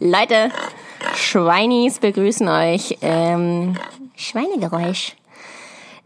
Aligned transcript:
Leute, 0.00 0.50
Schweinis 1.14 1.98
begrüßen 1.98 2.48
euch. 2.48 2.98
Ähm, 3.02 3.76
Schweinegeräusch. 4.16 5.16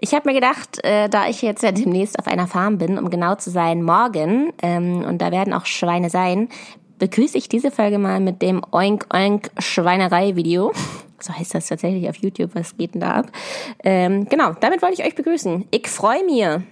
Ich 0.00 0.14
habe 0.14 0.28
mir 0.28 0.34
gedacht, 0.34 0.82
äh, 0.84 1.08
da 1.08 1.28
ich 1.28 1.42
jetzt 1.42 1.62
ja 1.62 1.72
demnächst 1.72 2.18
auf 2.18 2.28
einer 2.28 2.46
Farm 2.46 2.78
bin, 2.78 2.98
um 2.98 3.10
genau 3.10 3.34
zu 3.34 3.50
sein, 3.50 3.82
morgen, 3.82 4.52
ähm, 4.62 5.04
und 5.04 5.18
da 5.20 5.32
werden 5.32 5.52
auch 5.52 5.66
Schweine 5.66 6.08
sein, 6.08 6.48
begrüße 6.98 7.36
ich 7.36 7.48
diese 7.48 7.70
Folge 7.70 7.98
mal 7.98 8.20
mit 8.20 8.42
dem 8.42 8.62
Oink 8.70 9.06
Oink 9.12 9.50
Schweinerei 9.58 10.36
Video. 10.36 10.72
So 11.20 11.32
heißt 11.34 11.52
das 11.52 11.66
tatsächlich 11.66 12.08
auf 12.08 12.14
YouTube. 12.14 12.52
Was 12.54 12.76
geht 12.76 12.94
denn 12.94 13.00
da 13.00 13.14
ab? 13.14 13.32
Ähm, 13.82 14.28
genau, 14.28 14.52
damit 14.60 14.82
wollte 14.82 15.02
ich 15.02 15.04
euch 15.04 15.16
begrüßen. 15.16 15.66
Ich 15.72 15.88
freue 15.88 16.24
mich. 16.24 16.62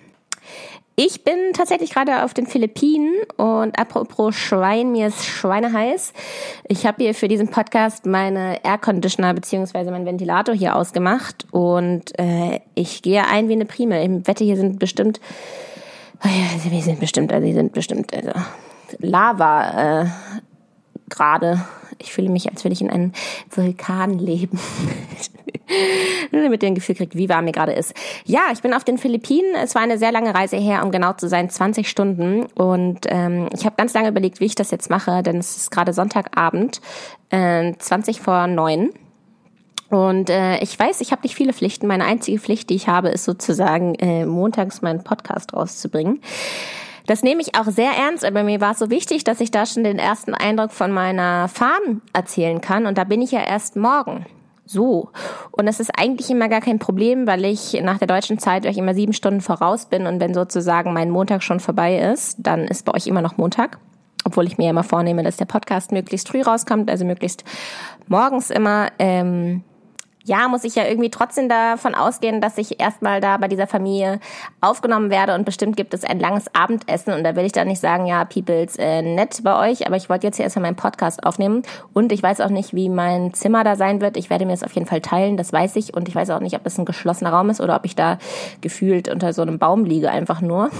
Ich 0.98 1.24
bin 1.24 1.52
tatsächlich 1.52 1.90
gerade 1.90 2.24
auf 2.24 2.32
den 2.32 2.46
Philippinen 2.46 3.12
und 3.36 3.78
apropos 3.78 4.34
Schwein, 4.34 4.92
mir 4.92 5.08
ist 5.08 5.26
Schweine 5.26 5.70
heiß. 5.70 6.14
Ich 6.68 6.87
habe 6.87 7.04
hier 7.04 7.14
für 7.14 7.28
diesen 7.28 7.48
Podcast 7.48 8.06
meine 8.06 8.64
Air 8.64 8.78
Conditioner 8.78 9.34
beziehungsweise 9.34 9.90
meinen 9.90 10.06
Ventilator 10.06 10.54
hier 10.54 10.74
ausgemacht 10.74 11.46
und 11.51 12.18
äh, 12.18 12.60
ich 12.74 13.02
gehe 13.02 13.27
ein 13.27 13.51
wie 13.51 13.52
eine 13.52 13.66
Prime. 13.66 14.02
Im 14.02 14.27
Wette 14.27 14.42
hier 14.42 14.56
sind 14.56 14.78
bestimmt, 14.78 15.20
oh 16.24 16.28
ja, 16.28 16.73
wir 16.73 16.80
sind 16.80 16.98
bestimmt, 16.98 17.30
also 17.30 17.46
die 17.46 17.52
sind 17.52 17.74
bestimmt 17.74 18.15
also 18.15 18.32
Lava 18.98 20.02
äh, 20.02 20.06
gerade 21.10 21.62
ich 21.98 22.12
fühle 22.12 22.28
mich, 22.28 22.48
als 22.50 22.64
würde 22.64 22.74
ich 22.74 22.80
in 22.80 22.91
einem 22.91 23.12
Vulkan 23.50 24.18
leben. 24.18 24.59
Damit 26.30 26.62
ihr 26.62 26.68
ein 26.68 26.74
Gefühl 26.74 26.95
kriegt, 26.95 27.16
wie 27.16 27.28
warm 27.28 27.45
mir 27.46 27.52
gerade 27.52 27.73
ist. 27.73 27.95
Ja, 28.24 28.42
ich 28.52 28.62
bin 28.62 28.73
auf 28.73 28.84
den 28.84 28.98
Philippinen. 28.98 29.54
Es 29.56 29.74
war 29.74 29.82
eine 29.82 29.98
sehr 29.98 30.12
lange 30.12 30.34
Reise 30.34 30.56
her, 30.56 30.84
um 30.84 30.90
genau 30.90 31.12
zu 31.14 31.28
sein, 31.28 31.51
20 31.51 31.88
Stunden. 31.88 32.46
Und 32.54 33.01
ähm, 33.09 33.48
ich 33.52 33.64
habe 33.64 33.77
ganz 33.77 33.95
lange 33.95 34.09
überlegt, 34.09 34.40
wie 34.40 34.46
ich 34.46 34.54
das 34.54 34.70
jetzt 34.70 34.90
mache, 34.90 35.23
denn 35.23 35.38
es 35.38 35.56
ist 35.56 35.70
gerade 35.70 35.92
Sonntagabend, 35.92 36.80
äh, 37.30 37.73
20 37.78 38.20
vor 38.20 38.46
9. 38.46 38.90
Und 39.90 40.30
äh, 40.30 40.59
ich 40.59 40.78
weiß, 40.78 41.01
ich 41.01 41.12
habe 41.12 41.23
nicht 41.23 41.34
viele 41.34 41.52
Pflichten. 41.52 41.87
Meine 41.87 42.04
einzige 42.04 42.38
Pflicht, 42.38 42.71
die 42.71 42.74
ich 42.74 42.88
habe, 42.88 43.09
ist 43.09 43.24
sozusagen 43.24 43.95
äh, 43.96 44.26
montags 44.26 44.82
meinen 44.82 45.04
Podcast 45.04 45.54
rauszubringen. 45.54 46.21
Das 47.07 47.23
nehme 47.23 47.40
ich 47.40 47.54
auch 47.54 47.66
sehr 47.66 47.93
ernst, 47.93 48.24
aber 48.24 48.43
mir 48.43 48.60
war 48.60 48.73
es 48.73 48.79
so 48.79 48.90
wichtig, 48.90 49.24
dass 49.24 49.40
ich 49.40 49.51
da 49.51 49.65
schon 49.65 49.85
den 49.85 49.99
ersten 49.99 50.35
Eindruck 50.35 50.73
von 50.73 50.90
meiner 50.93 51.49
Farm 51.49 52.02
erzählen 52.12 52.60
kann. 52.60 52.87
Und 52.87 52.99
da 52.99 53.04
bin 53.04 53.23
ich 53.23 53.30
ja 53.30 53.40
erst 53.40 53.76
morgen. 53.76 54.26
So. 54.65 55.10
Und 55.52 55.66
das 55.66 55.79
ist 55.79 55.93
eigentlich 55.96 56.29
immer 56.30 56.49
gar 56.49 56.60
kein 56.60 56.80
Problem, 56.80 57.27
weil 57.27 57.45
ich 57.45 57.80
nach 57.82 57.99
der 57.99 58.09
deutschen 58.09 58.38
Zeit 58.38 58.66
euch 58.66 58.77
immer 58.77 58.95
sieben 58.95 59.12
Stunden 59.12 59.40
voraus 59.40 59.87
bin. 59.87 60.07
Und 60.07 60.21
wenn 60.21 60.34
sozusagen 60.34 60.93
mein 60.93 61.10
Montag 61.10 61.43
schon 61.43 61.60
vorbei 61.60 61.99
ist, 61.99 62.38
dann 62.40 62.66
ist 62.66 62.84
bei 62.84 62.93
euch 62.93 63.07
immer 63.07 63.23
noch 63.23 63.37
Montag. 63.37 63.79
Obwohl 64.25 64.47
ich 64.47 64.59
mir 64.59 64.71
immer 64.71 64.82
vornehme, 64.82 65.22
dass 65.22 65.37
der 65.37 65.44
Podcast 65.44 65.93
möglichst 65.93 66.28
früh 66.28 66.43
rauskommt, 66.43 66.91
also 66.91 67.04
möglichst 67.04 67.44
morgens 68.09 68.50
immer. 68.50 68.88
Ähm, 68.99 69.62
ja, 70.27 70.49
muss 70.49 70.65
ich 70.65 70.75
ja 70.75 70.84
irgendwie 70.84 71.09
trotzdem 71.09 71.49
davon 71.49 71.94
ausgehen, 71.94 72.41
dass 72.41 72.59
ich 72.59 72.81
erstmal 72.81 73.21
da 73.21 73.37
bei 73.37 73.47
dieser 73.47 73.69
Familie 73.69 74.19
aufgenommen 74.60 75.09
werde 75.09 75.34
und 75.34 75.44
bestimmt 75.44 75.77
gibt 75.77 75.94
es 75.94 76.03
ein 76.05 76.19
langes 76.19 76.53
Abendessen 76.53 77.15
und 77.15 77.22
da 77.22 77.37
will 77.37 77.44
ich 77.44 77.53
dann 77.53 77.69
nicht 77.69 77.81
sagen, 77.81 78.06
ja, 78.06 78.25
Peoples, 78.25 78.77
äh, 78.77 79.03
nett 79.03 79.41
bei 79.44 79.71
euch, 79.71 79.87
aber 79.87 79.97
ich 79.97 80.10
wollte 80.10 80.27
jetzt 80.27 80.37
hier 80.37 80.44
erstmal 80.44 80.65
meinen 80.65 80.77
Podcast 80.77 81.25
aufnehmen 81.25 81.62
und 81.93 82.10
ich 82.10 82.22
weiß 82.22 82.41
auch 82.41 82.50
nicht, 82.50 82.75
wie 82.75 82.88
mein 82.88 83.34
Zimmer 83.34 83.62
da 83.62 83.77
sein 83.77 84.00
wird. 84.00 84.16
Ich 84.16 84.28
werde 84.28 84.47
mir 84.47 84.53
das 84.53 84.65
auf 84.65 84.72
jeden 84.72 84.87
Fall 84.87 85.00
teilen, 85.00 85.37
das 85.37 85.53
weiß 85.53 85.77
ich 85.77 85.94
und 85.94 86.09
ich 86.09 86.15
weiß 86.16 86.31
auch 86.31 86.41
nicht, 86.41 86.56
ob 86.56 86.65
das 86.65 86.77
ein 86.77 86.84
geschlossener 86.84 87.31
Raum 87.31 87.49
ist 87.49 87.61
oder 87.61 87.77
ob 87.77 87.84
ich 87.84 87.94
da 87.94 88.19
gefühlt 88.61 89.09
unter 89.09 89.33
so 89.33 89.43
einem 89.43 89.61
Baum 89.61 89.84
liege 89.84 90.11
einfach 90.11 90.41
nur. 90.41 90.71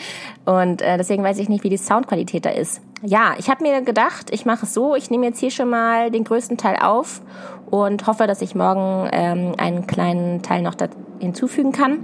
und 0.44 0.82
äh, 0.82 0.96
deswegen 0.96 1.22
weiß 1.22 1.38
ich 1.38 1.48
nicht, 1.48 1.62
wie 1.62 1.70
die 1.70 1.76
Soundqualität 1.76 2.44
da 2.44 2.50
ist. 2.50 2.80
Ja, 3.08 3.34
ich 3.38 3.48
habe 3.48 3.62
mir 3.62 3.82
gedacht, 3.82 4.30
ich 4.32 4.46
mache 4.46 4.66
es 4.66 4.74
so, 4.74 4.96
ich 4.96 5.10
nehme 5.10 5.26
jetzt 5.26 5.38
hier 5.38 5.52
schon 5.52 5.70
mal 5.70 6.10
den 6.10 6.24
größten 6.24 6.56
Teil 6.56 6.76
auf 6.82 7.22
und 7.70 8.08
hoffe, 8.08 8.26
dass 8.26 8.42
ich 8.42 8.56
morgen 8.56 9.08
ähm, 9.12 9.52
einen 9.58 9.86
kleinen 9.86 10.42
Teil 10.42 10.60
noch 10.62 10.74
hinzufügen 11.20 11.70
kann 11.70 11.98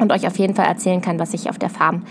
und 0.00 0.12
euch 0.12 0.26
auf 0.26 0.36
jeden 0.36 0.56
Fall 0.56 0.66
erzählen 0.66 1.00
kann, 1.00 1.20
was 1.20 1.34
ich 1.34 1.48
auf 1.48 1.58
der 1.58 1.70
Farm 1.70 2.02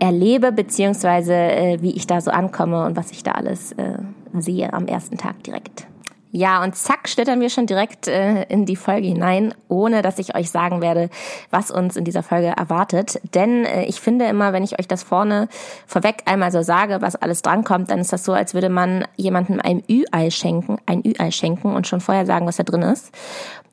erlebe, 0.00 0.50
beziehungsweise 0.50 1.34
äh, 1.34 1.78
wie 1.82 1.92
ich 1.92 2.08
da 2.08 2.20
so 2.20 2.32
ankomme 2.32 2.84
und 2.84 2.96
was 2.96 3.12
ich 3.12 3.22
da 3.22 3.32
alles 3.32 3.70
äh, 3.72 3.98
sehe 4.36 4.72
am 4.72 4.86
ersten 4.88 5.16
Tag 5.16 5.44
direkt. 5.44 5.86
Ja, 6.36 6.62
und 6.62 6.76
zack, 6.76 7.08
schlittern 7.08 7.40
wir 7.40 7.48
schon 7.48 7.64
direkt 7.64 8.08
äh, 8.08 8.42
in 8.50 8.66
die 8.66 8.76
Folge 8.76 9.08
hinein, 9.08 9.54
ohne 9.68 10.02
dass 10.02 10.18
ich 10.18 10.34
euch 10.36 10.50
sagen 10.50 10.82
werde, 10.82 11.08
was 11.48 11.70
uns 11.70 11.96
in 11.96 12.04
dieser 12.04 12.22
Folge 12.22 12.48
erwartet. 12.48 13.18
Denn 13.34 13.64
äh, 13.64 13.86
ich 13.86 14.02
finde 14.02 14.26
immer, 14.26 14.52
wenn 14.52 14.62
ich 14.62 14.78
euch 14.78 14.86
das 14.86 15.02
vorne 15.02 15.48
vorweg 15.86 16.24
einmal 16.26 16.52
so 16.52 16.60
sage, 16.60 16.98
was 17.00 17.16
alles 17.16 17.40
drankommt, 17.40 17.90
dann 17.90 18.00
ist 18.00 18.12
das 18.12 18.22
so, 18.22 18.34
als 18.34 18.52
würde 18.52 18.68
man 18.68 19.06
jemandem 19.16 19.60
ein 19.60 19.82
Ü-Ei 19.88 20.28
schenken, 20.28 20.76
ein 20.84 21.00
Ü-Ei 21.06 21.30
schenken 21.30 21.74
und 21.74 21.86
schon 21.86 22.02
vorher 22.02 22.26
sagen, 22.26 22.46
was 22.46 22.56
da 22.56 22.64
drin 22.64 22.82
ist. 22.82 23.16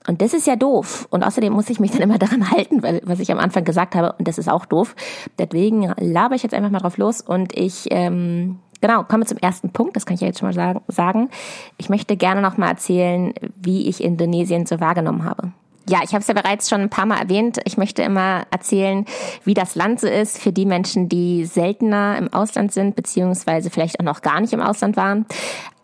Und 0.07 0.21
das 0.21 0.33
ist 0.33 0.47
ja 0.47 0.55
doof. 0.55 1.05
Und 1.09 1.23
außerdem 1.23 1.51
muss 1.51 1.69
ich 1.69 1.81
mich 1.81 1.91
dann 1.91 2.01
immer 2.01 2.17
daran 2.17 2.49
halten, 2.49 2.81
weil, 2.81 3.01
was 3.03 3.19
ich 3.19 3.29
am 3.29 3.39
Anfang 3.39 3.65
gesagt 3.65 3.93
habe, 3.93 4.15
und 4.17 4.25
das 4.25 4.37
ist 4.37 4.47
auch 4.47 4.65
doof. 4.65 4.95
Deswegen 5.37 5.91
laber 5.99 6.35
ich 6.35 6.43
jetzt 6.43 6.53
einfach 6.53 6.71
mal 6.71 6.79
drauf 6.79 6.95
los 6.95 7.19
und 7.19 7.53
ich 7.57 7.87
ähm, 7.91 8.59
Genau, 8.83 9.03
kommen 9.03 9.23
wir 9.23 9.27
zum 9.27 9.37
ersten 9.37 9.69
Punkt, 9.69 9.95
das 9.95 10.05
kann 10.05 10.15
ich 10.15 10.19
ja 10.19 10.27
jetzt 10.27 10.39
schon 10.39 10.53
mal 10.53 10.81
sagen. 10.89 11.29
Ich 11.77 11.87
möchte 11.87 12.17
gerne 12.17 12.41
noch 12.41 12.57
mal 12.57 12.67
erzählen, 12.67 13.33
wie 13.55 13.87
ich 13.87 14.03
Indonesien 14.03 14.65
so 14.65 14.81
wahrgenommen 14.81 15.23
habe. 15.23 15.53
Ja, 15.87 15.99
ich 16.03 16.09
habe 16.09 16.19
es 16.19 16.27
ja 16.27 16.33
bereits 16.33 16.69
schon 16.69 16.81
ein 16.81 16.89
paar 16.89 17.05
Mal 17.05 17.17
erwähnt. 17.17 17.59
Ich 17.63 17.77
möchte 17.77 18.01
immer 18.01 18.43
erzählen, 18.51 19.05
wie 19.45 19.53
das 19.53 19.75
Land 19.75 20.01
so 20.01 20.07
ist 20.07 20.37
für 20.37 20.51
die 20.51 20.65
Menschen, 20.65 21.07
die 21.07 21.45
seltener 21.45 22.17
im 22.17 22.33
Ausland 22.33 22.73
sind, 22.73 22.97
beziehungsweise 22.97 23.69
vielleicht 23.69 24.01
auch 24.01 24.05
noch 24.05 24.21
gar 24.21 24.41
nicht 24.41 24.51
im 24.51 24.59
Ausland 24.59 24.97
waren. 24.97 25.27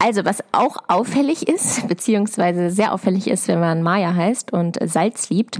Also, 0.02 0.24
was 0.24 0.42
auch 0.54 0.78
auffällig 0.88 1.48
ist, 1.48 1.88
beziehungsweise 1.88 2.72
sehr 2.72 2.94
auffällig 2.94 3.28
ist, 3.28 3.48
wenn 3.50 3.60
man 3.60 3.84
Maya 3.84 4.16
heißt 4.16 4.54
und 4.54 4.78
Salz 4.82 5.30
liebt, 5.30 5.60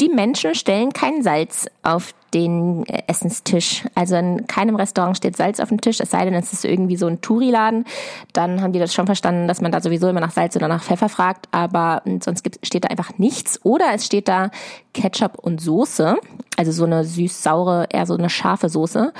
die 0.00 0.10
Menschen 0.10 0.54
stellen 0.54 0.92
kein 0.92 1.22
Salz 1.22 1.66
auf 1.82 2.12
den 2.34 2.84
Essenstisch. 3.06 3.84
Also 3.94 4.16
in 4.16 4.46
keinem 4.46 4.76
Restaurant 4.76 5.16
steht 5.16 5.36
Salz 5.36 5.60
auf 5.60 5.70
dem 5.70 5.80
Tisch, 5.80 5.98
es 5.98 6.10
sei 6.10 6.24
denn, 6.24 6.34
es 6.34 6.52
ist 6.52 6.64
irgendwie 6.64 6.96
so 6.96 7.06
ein 7.06 7.20
Touri-Laden. 7.20 7.86
Dann 8.32 8.62
haben 8.62 8.72
die 8.72 8.78
das 8.78 8.94
schon 8.94 9.06
verstanden, 9.06 9.48
dass 9.48 9.60
man 9.60 9.72
da 9.72 9.80
sowieso 9.80 10.08
immer 10.08 10.20
nach 10.20 10.30
Salz 10.30 10.54
oder 10.56 10.68
nach 10.68 10.82
Pfeffer 10.82 11.08
fragt, 11.08 11.48
aber 11.50 12.02
sonst 12.20 12.44
gibt, 12.44 12.64
steht 12.64 12.84
da 12.84 12.88
einfach 12.88 13.18
nichts. 13.18 13.60
Oder 13.64 13.86
es 13.94 14.06
steht 14.06 14.28
da 14.28 14.50
Ketchup 14.92 15.38
und 15.38 15.60
Soße, 15.60 16.16
also 16.56 16.72
so 16.72 16.84
eine 16.84 17.04
süß-saure, 17.04 17.86
eher 17.90 18.06
so 18.06 18.14
eine 18.14 18.30
scharfe 18.30 18.68
Soße. 18.68 19.12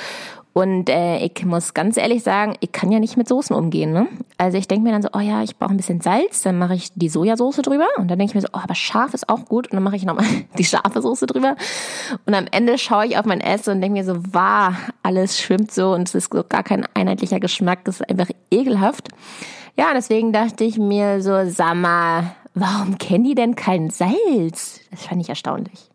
Und 0.52 0.88
äh, 0.88 1.18
ich 1.18 1.44
muss 1.44 1.74
ganz 1.74 1.96
ehrlich 1.96 2.24
sagen, 2.24 2.54
ich 2.60 2.72
kann 2.72 2.90
ja 2.90 2.98
nicht 2.98 3.16
mit 3.16 3.28
Soßen 3.28 3.54
umgehen. 3.54 3.92
Ne? 3.92 4.08
Also 4.36 4.58
ich 4.58 4.66
denke 4.66 4.84
mir 4.84 4.90
dann 4.90 5.02
so, 5.02 5.08
oh 5.12 5.20
ja, 5.20 5.42
ich 5.42 5.56
brauche 5.56 5.70
ein 5.70 5.76
bisschen 5.76 6.00
Salz, 6.00 6.42
dann 6.42 6.58
mache 6.58 6.74
ich 6.74 6.90
die 6.94 7.08
Sojasauce 7.08 7.58
drüber. 7.58 7.86
Und 7.98 8.10
dann 8.10 8.18
denke 8.18 8.32
ich 8.32 8.34
mir 8.34 8.40
so, 8.40 8.48
oh, 8.52 8.58
aber 8.60 8.74
scharf 8.74 9.14
ist 9.14 9.28
auch 9.28 9.44
gut. 9.44 9.68
Und 9.68 9.74
dann 9.74 9.82
mache 9.84 9.96
ich 9.96 10.04
nochmal 10.04 10.26
die 10.58 10.64
scharfe 10.64 11.02
Soße 11.02 11.26
drüber. 11.26 11.54
Und 12.26 12.34
am 12.34 12.46
Ende 12.50 12.78
schaue 12.78 13.06
ich 13.06 13.16
auf 13.16 13.26
mein 13.26 13.40
Essen 13.40 13.74
und 13.74 13.80
denke 13.80 13.98
mir 13.98 14.04
so, 14.04 14.16
wow, 14.32 14.74
alles 15.04 15.38
schwimmt 15.38 15.70
so 15.72 15.92
und 15.92 16.08
es 16.08 16.14
ist 16.14 16.32
so 16.32 16.42
gar 16.42 16.64
kein 16.64 16.84
einheitlicher 16.94 17.38
Geschmack. 17.38 17.84
Das 17.84 18.00
ist 18.00 18.10
einfach 18.10 18.30
ekelhaft. 18.50 19.08
Ja, 19.76 19.92
deswegen 19.94 20.32
dachte 20.32 20.64
ich 20.64 20.78
mir 20.78 21.22
so, 21.22 21.48
sag 21.48 21.76
mal, 21.76 22.34
warum 22.54 22.98
kennen 22.98 23.24
die 23.24 23.36
denn 23.36 23.54
kein 23.54 23.90
Salz? 23.90 24.80
Das 24.90 25.06
fand 25.06 25.20
ich 25.20 25.28
erstaunlich. 25.28 25.90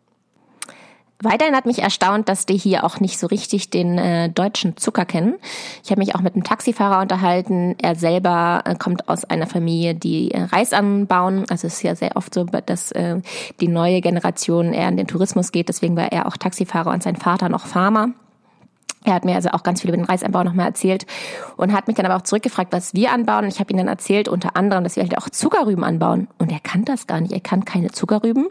Weiterhin 1.22 1.56
hat 1.56 1.64
mich 1.64 1.78
erstaunt, 1.78 2.28
dass 2.28 2.44
die 2.44 2.58
hier 2.58 2.84
auch 2.84 3.00
nicht 3.00 3.18
so 3.18 3.26
richtig 3.26 3.70
den 3.70 3.96
äh, 3.96 4.28
deutschen 4.28 4.76
Zucker 4.76 5.06
kennen. 5.06 5.36
Ich 5.82 5.90
habe 5.90 6.00
mich 6.00 6.14
auch 6.14 6.20
mit 6.20 6.34
einem 6.34 6.44
Taxifahrer 6.44 7.00
unterhalten. 7.00 7.74
Er 7.80 7.94
selber 7.94 8.62
äh, 8.66 8.74
kommt 8.74 9.08
aus 9.08 9.24
einer 9.24 9.46
Familie, 9.46 9.94
die 9.94 10.32
äh, 10.32 10.42
Reis 10.42 10.74
anbauen. 10.74 11.46
Also 11.48 11.66
es 11.66 11.76
ist 11.76 11.82
ja 11.82 11.94
sehr 11.94 12.16
oft 12.16 12.34
so, 12.34 12.44
dass 12.44 12.92
äh, 12.92 13.20
die 13.60 13.68
neue 13.68 14.02
Generation 14.02 14.74
eher 14.74 14.88
in 14.88 14.98
den 14.98 15.06
Tourismus 15.06 15.52
geht. 15.52 15.70
Deswegen 15.70 15.96
war 15.96 16.12
er 16.12 16.26
auch 16.26 16.36
Taxifahrer 16.36 16.90
und 16.90 17.02
sein 17.02 17.16
Vater 17.16 17.48
noch 17.48 17.66
Farmer. 17.66 18.10
Er 19.06 19.14
hat 19.14 19.24
mir 19.24 19.36
also 19.36 19.50
auch 19.50 19.62
ganz 19.62 19.80
viel 19.80 19.90
über 19.90 19.96
den 19.96 20.04
Reisanbau 20.04 20.42
nochmal 20.42 20.66
erzählt 20.66 21.06
und 21.56 21.72
hat 21.72 21.86
mich 21.86 21.96
dann 21.96 22.06
aber 22.06 22.16
auch 22.16 22.22
zurückgefragt, 22.22 22.72
was 22.72 22.92
wir 22.92 23.12
anbauen. 23.12 23.44
Und 23.44 23.52
ich 23.52 23.60
habe 23.60 23.72
ihm 23.72 23.76
dann 23.76 23.86
erzählt, 23.86 24.28
unter 24.28 24.56
anderem, 24.56 24.82
dass 24.82 24.96
wir 24.96 25.04
halt 25.04 25.16
auch 25.16 25.30
Zuckerrüben 25.30 25.84
anbauen. 25.84 26.26
Und 26.38 26.50
er 26.50 26.58
kann 26.58 26.84
das 26.84 27.06
gar 27.06 27.20
nicht. 27.20 27.32
Er 27.32 27.40
kann 27.40 27.64
keine 27.64 27.92
Zuckerrüben. 27.92 28.48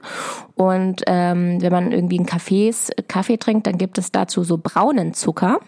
Und 0.56 1.04
ähm, 1.08 1.62
wenn 1.62 1.74
man 1.74 1.92
irgendwie 1.92 2.18
einen 2.18 2.26
Kaffees, 2.26 2.90
Kaffee 3.10 3.36
trinkt, 3.36 3.68
dann 3.68 3.78
gibt 3.78 3.98
es 3.98 4.14
dazu 4.14 4.46
so 4.46 4.58
braunen 4.58 5.14
Zucker. 5.14 5.60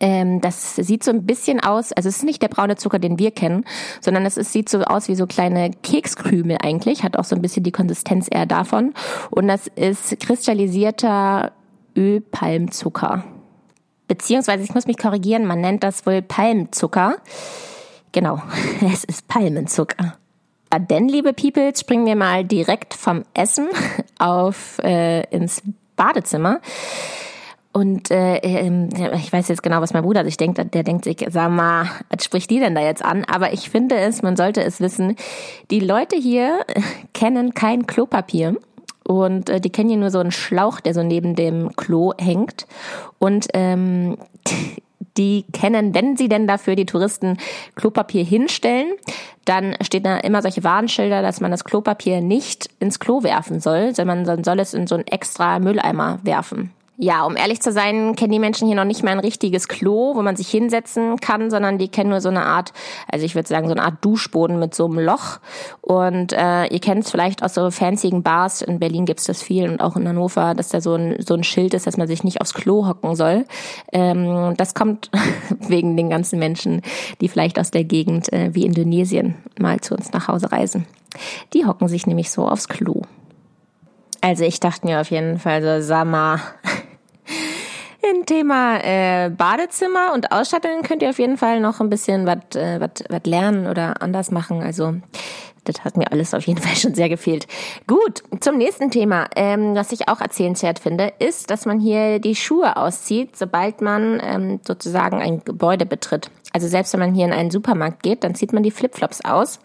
Ähm, 0.00 0.40
das 0.40 0.74
sieht 0.74 1.04
so 1.04 1.12
ein 1.12 1.24
bisschen 1.24 1.60
aus, 1.60 1.92
also 1.92 2.08
es 2.08 2.16
ist 2.16 2.24
nicht 2.24 2.42
der 2.42 2.48
braune 2.48 2.76
Zucker, 2.76 2.98
den 2.98 3.18
wir 3.18 3.30
kennen, 3.30 3.64
sondern 4.00 4.26
es 4.26 4.36
ist, 4.36 4.52
sieht 4.52 4.68
so 4.68 4.82
aus 4.82 5.08
wie 5.08 5.14
so 5.14 5.26
kleine 5.26 5.70
Kekskrümel 5.70 6.58
eigentlich, 6.60 7.02
hat 7.02 7.16
auch 7.16 7.24
so 7.24 7.36
ein 7.36 7.40
bisschen 7.40 7.62
die 7.62 7.72
Konsistenz 7.72 8.26
eher 8.30 8.46
davon. 8.46 8.92
Und 9.30 9.48
das 9.48 9.68
ist 9.68 10.18
kristallisierter 10.20 11.52
Ölpalmzucker 11.96 13.24
beziehungsweise 14.10 14.64
ich 14.64 14.74
muss 14.74 14.88
mich 14.88 14.98
korrigieren, 14.98 15.46
man 15.46 15.60
nennt 15.60 15.84
das 15.84 16.04
wohl 16.04 16.20
Palmzucker. 16.20 17.18
Genau, 18.10 18.42
es 18.92 19.04
ist 19.04 19.28
Palmenzucker. 19.28 20.16
Denn, 20.90 21.08
liebe 21.08 21.32
People, 21.32 21.72
springen 21.76 22.06
wir 22.06 22.16
mal 22.16 22.44
direkt 22.44 22.94
vom 22.94 23.22
Essen 23.34 23.68
auf 24.18 24.80
äh, 24.82 25.22
ins 25.30 25.62
Badezimmer. 25.94 26.60
Und 27.72 28.10
äh, 28.10 28.38
ähm, 28.38 28.88
ich 29.14 29.32
weiß 29.32 29.46
jetzt 29.46 29.62
genau, 29.62 29.80
was 29.80 29.92
mein 29.92 30.02
Bruder 30.02 30.24
sich 30.24 30.36
denkt. 30.36 30.58
Der 30.74 30.82
denkt 30.82 31.04
sich, 31.04 31.24
sag 31.28 31.52
mal, 31.52 31.86
was 32.08 32.24
spricht 32.24 32.50
die 32.50 32.58
denn 32.58 32.74
da 32.74 32.80
jetzt 32.80 33.04
an? 33.04 33.24
Aber 33.24 33.52
ich 33.52 33.70
finde 33.70 33.96
es, 33.96 34.22
man 34.22 34.36
sollte 34.36 34.64
es 34.64 34.80
wissen, 34.80 35.14
die 35.70 35.78
Leute 35.78 36.16
hier 36.16 36.66
kennen 37.14 37.54
kein 37.54 37.86
Klopapier. 37.86 38.56
Und 39.10 39.50
äh, 39.50 39.60
die 39.60 39.70
kennen 39.70 39.88
hier 39.88 39.98
nur 39.98 40.12
so 40.12 40.20
einen 40.20 40.30
Schlauch, 40.30 40.78
der 40.78 40.94
so 40.94 41.02
neben 41.02 41.34
dem 41.34 41.74
Klo 41.74 42.12
hängt. 42.16 42.68
Und 43.18 43.48
ähm, 43.54 44.16
die 45.16 45.44
kennen, 45.52 45.94
wenn 45.96 46.16
sie 46.16 46.28
denn 46.28 46.46
dafür 46.46 46.76
die 46.76 46.86
Touristen 46.86 47.36
Klopapier 47.74 48.22
hinstellen, 48.22 48.92
dann 49.44 49.74
steht 49.80 50.06
da 50.06 50.18
immer 50.18 50.42
solche 50.42 50.62
Warnschilder, 50.62 51.22
dass 51.22 51.40
man 51.40 51.50
das 51.50 51.64
Klopapier 51.64 52.20
nicht 52.20 52.70
ins 52.78 53.00
Klo 53.00 53.24
werfen 53.24 53.58
soll, 53.58 53.96
sondern 53.96 54.22
man 54.24 54.44
soll 54.44 54.60
es 54.60 54.74
in 54.74 54.86
so 54.86 54.94
einen 54.94 55.08
extra 55.08 55.58
Mülleimer 55.58 56.20
werfen. 56.22 56.70
Ja, 57.02 57.24
um 57.24 57.34
ehrlich 57.34 57.62
zu 57.62 57.72
sein, 57.72 58.14
kennen 58.14 58.32
die 58.32 58.38
Menschen 58.38 58.66
hier 58.66 58.76
noch 58.76 58.84
nicht 58.84 59.02
mal 59.02 59.12
ein 59.12 59.20
richtiges 59.20 59.68
Klo, 59.68 60.14
wo 60.14 60.20
man 60.20 60.36
sich 60.36 60.50
hinsetzen 60.50 61.16
kann, 61.16 61.48
sondern 61.48 61.78
die 61.78 61.88
kennen 61.88 62.10
nur 62.10 62.20
so 62.20 62.28
eine 62.28 62.44
Art, 62.44 62.74
also 63.10 63.24
ich 63.24 63.34
würde 63.34 63.48
sagen, 63.48 63.68
so 63.68 63.72
eine 63.72 63.82
Art 63.82 64.04
Duschboden 64.04 64.58
mit 64.58 64.74
so 64.74 64.84
einem 64.84 64.98
Loch. 64.98 65.40
Und 65.80 66.34
äh, 66.34 66.66
ihr 66.66 66.78
kennt 66.78 67.04
es 67.04 67.10
vielleicht 67.10 67.42
aus 67.42 67.54
so 67.54 67.70
fancyen 67.70 68.22
Bars. 68.22 68.60
In 68.60 68.80
Berlin 68.80 69.06
gibt 69.06 69.20
es 69.20 69.26
das 69.26 69.42
viel 69.42 69.70
und 69.70 69.80
auch 69.80 69.96
in 69.96 70.06
Hannover, 70.06 70.54
dass 70.54 70.68
da 70.68 70.82
so 70.82 70.94
ein, 70.94 71.16
so 71.26 71.32
ein 71.32 71.42
Schild 71.42 71.72
ist, 71.72 71.86
dass 71.86 71.96
man 71.96 72.06
sich 72.06 72.22
nicht 72.22 72.42
aufs 72.42 72.52
Klo 72.52 72.86
hocken 72.86 73.16
soll. 73.16 73.46
Ähm, 73.92 74.52
das 74.58 74.74
kommt 74.74 75.10
wegen 75.58 75.96
den 75.96 76.10
ganzen 76.10 76.38
Menschen, 76.38 76.82
die 77.22 77.28
vielleicht 77.28 77.58
aus 77.58 77.70
der 77.70 77.84
Gegend 77.84 78.30
äh, 78.30 78.54
wie 78.54 78.66
Indonesien 78.66 79.36
mal 79.58 79.80
zu 79.80 79.94
uns 79.94 80.12
nach 80.12 80.28
Hause 80.28 80.52
reisen. 80.52 80.84
Die 81.54 81.64
hocken 81.64 81.88
sich 81.88 82.06
nämlich 82.06 82.30
so 82.30 82.46
aufs 82.46 82.68
Klo. 82.68 83.04
Also 84.20 84.44
ich 84.44 84.60
dachte 84.60 84.86
mir 84.86 85.00
auf 85.00 85.10
jeden 85.10 85.38
Fall 85.38 85.62
so, 85.62 85.80
sag 85.86 86.06
mal, 86.06 86.40
im 88.02 88.26
Thema 88.26 88.78
äh, 88.82 89.30
Badezimmer 89.30 90.12
und 90.14 90.32
Ausstattung 90.32 90.82
könnt 90.82 91.02
ihr 91.02 91.10
auf 91.10 91.18
jeden 91.18 91.36
Fall 91.36 91.60
noch 91.60 91.80
ein 91.80 91.90
bisschen 91.90 92.26
was 92.26 92.56
äh, 92.56 92.80
wat, 92.80 93.04
wat 93.08 93.26
lernen 93.26 93.66
oder 93.66 94.02
anders 94.02 94.30
machen. 94.30 94.62
Also 94.62 94.94
das 95.64 95.84
hat 95.84 95.96
mir 95.96 96.10
alles 96.10 96.34
auf 96.34 96.46
jeden 96.46 96.60
Fall 96.60 96.76
schon 96.76 96.94
sehr 96.94 97.08
gefehlt. 97.08 97.46
Gut, 97.86 98.22
zum 98.40 98.56
nächsten 98.56 98.90
Thema. 98.90 99.26
Ähm, 99.36 99.74
was 99.74 99.92
ich 99.92 100.08
auch 100.08 100.20
erzählenswert 100.20 100.78
finde, 100.78 101.12
ist, 101.18 101.50
dass 101.50 101.66
man 101.66 101.80
hier 101.80 102.18
die 102.18 102.34
Schuhe 102.34 102.76
auszieht, 102.76 103.36
sobald 103.36 103.80
man 103.80 104.20
ähm, 104.22 104.60
sozusagen 104.66 105.20
ein 105.20 105.44
Gebäude 105.44 105.86
betritt. 105.86 106.30
Also 106.52 106.66
selbst 106.66 106.92
wenn 106.92 107.00
man 107.00 107.14
hier 107.14 107.26
in 107.26 107.32
einen 107.32 107.50
Supermarkt 107.50 108.02
geht, 108.02 108.24
dann 108.24 108.34
zieht 108.34 108.52
man 108.52 108.62
die 108.62 108.72
Flipflops 108.72 109.24
aus 109.24 109.60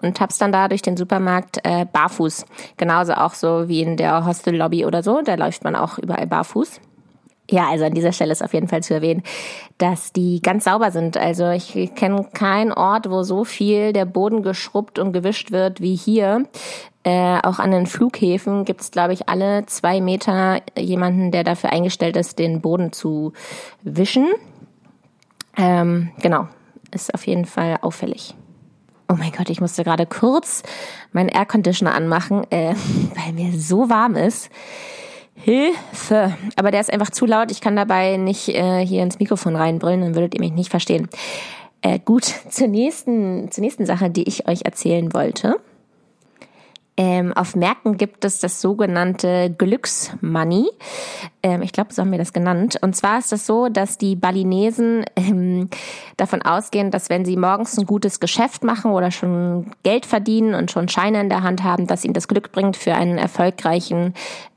und 0.00 0.16
tapst 0.16 0.40
dann 0.40 0.52
da 0.52 0.68
durch 0.68 0.82
den 0.82 0.96
Supermarkt 0.96 1.58
äh, 1.64 1.84
barfuß. 1.84 2.46
Genauso 2.78 3.12
auch 3.14 3.34
so 3.34 3.68
wie 3.68 3.82
in 3.82 3.96
der 3.96 4.24
Hostellobby 4.24 4.86
oder 4.86 5.02
so, 5.02 5.20
da 5.22 5.34
läuft 5.34 5.64
man 5.64 5.76
auch 5.76 5.98
überall 5.98 6.26
barfuß. 6.26 6.80
Ja, 7.50 7.68
also 7.68 7.84
an 7.84 7.94
dieser 7.94 8.12
Stelle 8.12 8.30
ist 8.30 8.42
auf 8.42 8.54
jeden 8.54 8.68
Fall 8.68 8.82
zu 8.82 8.94
erwähnen, 8.94 9.24
dass 9.78 10.12
die 10.12 10.40
ganz 10.40 10.64
sauber 10.64 10.92
sind. 10.92 11.16
Also 11.16 11.50
ich 11.50 11.94
kenne 11.96 12.28
keinen 12.32 12.72
Ort, 12.72 13.10
wo 13.10 13.24
so 13.24 13.44
viel 13.44 13.92
der 13.92 14.04
Boden 14.04 14.42
geschrubbt 14.42 15.00
und 15.00 15.12
gewischt 15.12 15.50
wird 15.50 15.80
wie 15.80 15.96
hier. 15.96 16.46
Äh, 17.02 17.40
auch 17.42 17.58
an 17.58 17.72
den 17.72 17.86
Flughäfen 17.86 18.64
gibt 18.64 18.82
es, 18.82 18.90
glaube 18.92 19.14
ich, 19.14 19.28
alle 19.28 19.66
zwei 19.66 20.00
Meter 20.00 20.60
jemanden, 20.78 21.32
der 21.32 21.42
dafür 21.42 21.72
eingestellt 21.72 22.16
ist, 22.16 22.38
den 22.38 22.60
Boden 22.60 22.92
zu 22.92 23.32
wischen. 23.82 24.28
Ähm, 25.56 26.10
genau, 26.20 26.46
ist 26.92 27.12
auf 27.14 27.26
jeden 27.26 27.46
Fall 27.46 27.78
auffällig. 27.80 28.34
Oh 29.08 29.16
mein 29.18 29.32
Gott, 29.32 29.50
ich 29.50 29.60
musste 29.60 29.82
gerade 29.82 30.06
kurz 30.06 30.62
meinen 31.12 31.30
Airconditioner 31.30 31.94
anmachen, 31.94 32.44
äh, 32.52 32.74
weil 33.16 33.32
mir 33.32 33.58
so 33.58 33.90
warm 33.90 34.14
ist. 34.14 34.50
Hilfe. 35.42 36.36
Aber 36.56 36.70
der 36.70 36.80
ist 36.80 36.92
einfach 36.92 37.10
zu 37.10 37.26
laut. 37.26 37.50
Ich 37.50 37.60
kann 37.60 37.76
dabei 37.76 38.16
nicht 38.16 38.48
äh, 38.48 38.84
hier 38.84 39.02
ins 39.02 39.18
Mikrofon 39.18 39.56
reinbrüllen, 39.56 40.00
dann 40.00 40.14
würdet 40.14 40.34
ihr 40.34 40.40
mich 40.40 40.52
nicht 40.52 40.70
verstehen. 40.70 41.08
Äh, 41.82 41.98
gut, 41.98 42.24
zur 42.24 42.68
nächsten, 42.68 43.50
zur 43.50 43.62
nächsten 43.62 43.86
Sache, 43.86 44.10
die 44.10 44.24
ich 44.24 44.46
euch 44.48 44.62
erzählen 44.64 45.12
wollte. 45.14 45.56
Ähm, 47.02 47.32
auf 47.32 47.56
Märkten 47.56 47.96
gibt 47.96 48.26
es 48.26 48.40
das 48.40 48.60
sogenannte 48.60 49.54
Glücksmoney. 49.56 50.68
Ähm, 51.42 51.62
ich 51.62 51.72
glaube, 51.72 51.94
so 51.94 52.02
haben 52.02 52.10
wir 52.10 52.18
das 52.18 52.34
genannt. 52.34 52.76
Und 52.82 52.94
zwar 52.94 53.18
ist 53.18 53.32
das 53.32 53.46
so, 53.46 53.70
dass 53.70 53.96
die 53.96 54.16
Balinesen 54.16 55.06
ähm, 55.16 55.70
davon 56.18 56.42
ausgehen, 56.42 56.90
dass 56.90 57.08
wenn 57.08 57.24
sie 57.24 57.38
morgens 57.38 57.78
ein 57.78 57.86
gutes 57.86 58.20
Geschäft 58.20 58.64
machen 58.64 58.90
oder 58.90 59.10
schon 59.10 59.70
Geld 59.82 60.04
verdienen 60.04 60.52
und 60.52 60.70
schon 60.70 60.88
Scheine 60.88 61.22
in 61.22 61.30
der 61.30 61.42
Hand 61.42 61.62
haben, 61.64 61.86
dass 61.86 62.04
ihnen 62.04 62.12
das 62.12 62.28
Glück 62.28 62.52
bringt 62.52 62.76
für 62.76 62.92
einen 62.92 63.16
erfolgreichen 63.16 64.12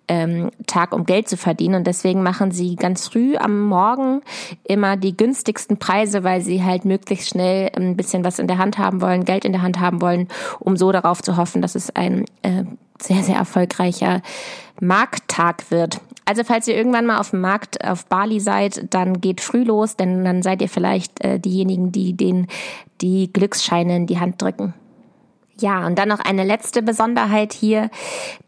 ähm, 0.08 0.52
Tag, 0.68 0.94
um 0.94 1.06
Geld 1.06 1.28
zu 1.28 1.38
verdienen. 1.38 1.76
Und 1.76 1.88
deswegen 1.88 2.24
machen 2.24 2.52
sie 2.52 2.76
ganz 2.76 3.08
früh 3.08 3.36
am 3.38 3.62
Morgen 3.62 4.22
immer 4.64 4.98
die 4.98 5.16
günstigsten 5.16 5.78
Preise, 5.78 6.24
weil 6.24 6.42
sie 6.42 6.64
halt 6.64 6.86
möglichst 6.86 7.30
schnell 7.30 7.72
ein 7.76 7.96
bisschen 7.96 8.24
was 8.24 8.40
in 8.40 8.48
der 8.48 8.58
Hand 8.58 8.78
haben 8.78 9.02
wollen, 9.02 9.26
Geld 9.26 9.46
in 9.46 9.54
der 9.54 9.62
Hand 9.62 9.80
haben 9.80 10.02
wollen, 10.02 10.28
um 10.60 10.78
so 10.78 10.92
darauf 10.92 11.22
zu 11.22 11.38
hoffen, 11.38 11.62
dass 11.62 11.76
es 11.76 11.96
ein 11.96 12.26
äh, 12.42 12.64
sehr, 13.02 13.24
sehr 13.24 13.36
erfolgreicher 13.36 14.22
Markttag 14.80 15.72
wird. 15.72 16.00
Also 16.26 16.44
falls 16.44 16.68
ihr 16.68 16.76
irgendwann 16.76 17.06
mal 17.06 17.20
auf 17.20 17.32
dem 17.32 17.42
Markt 17.42 17.84
auf 17.84 18.06
Bali 18.06 18.40
seid, 18.40 18.94
dann 18.94 19.20
geht 19.20 19.42
früh 19.42 19.64
los, 19.64 19.98
denn 19.98 20.24
dann 20.24 20.42
seid 20.42 20.62
ihr 20.62 20.70
vielleicht 20.70 21.24
äh, 21.24 21.40
diejenigen, 21.40 21.92
die 21.92 22.14
den 22.14 22.48
die 23.02 23.32
Glücksscheine 23.32 23.98
in 23.98 24.08
die 24.08 24.20
Hand 24.20 24.42
drücken. 24.42 24.74
Ja, 25.60 25.86
und 25.86 26.00
dann 26.00 26.10
noch 26.10 26.20
eine 26.20 26.44
letzte 26.44 26.82
Besonderheit 26.82 27.54
hier. 27.54 27.90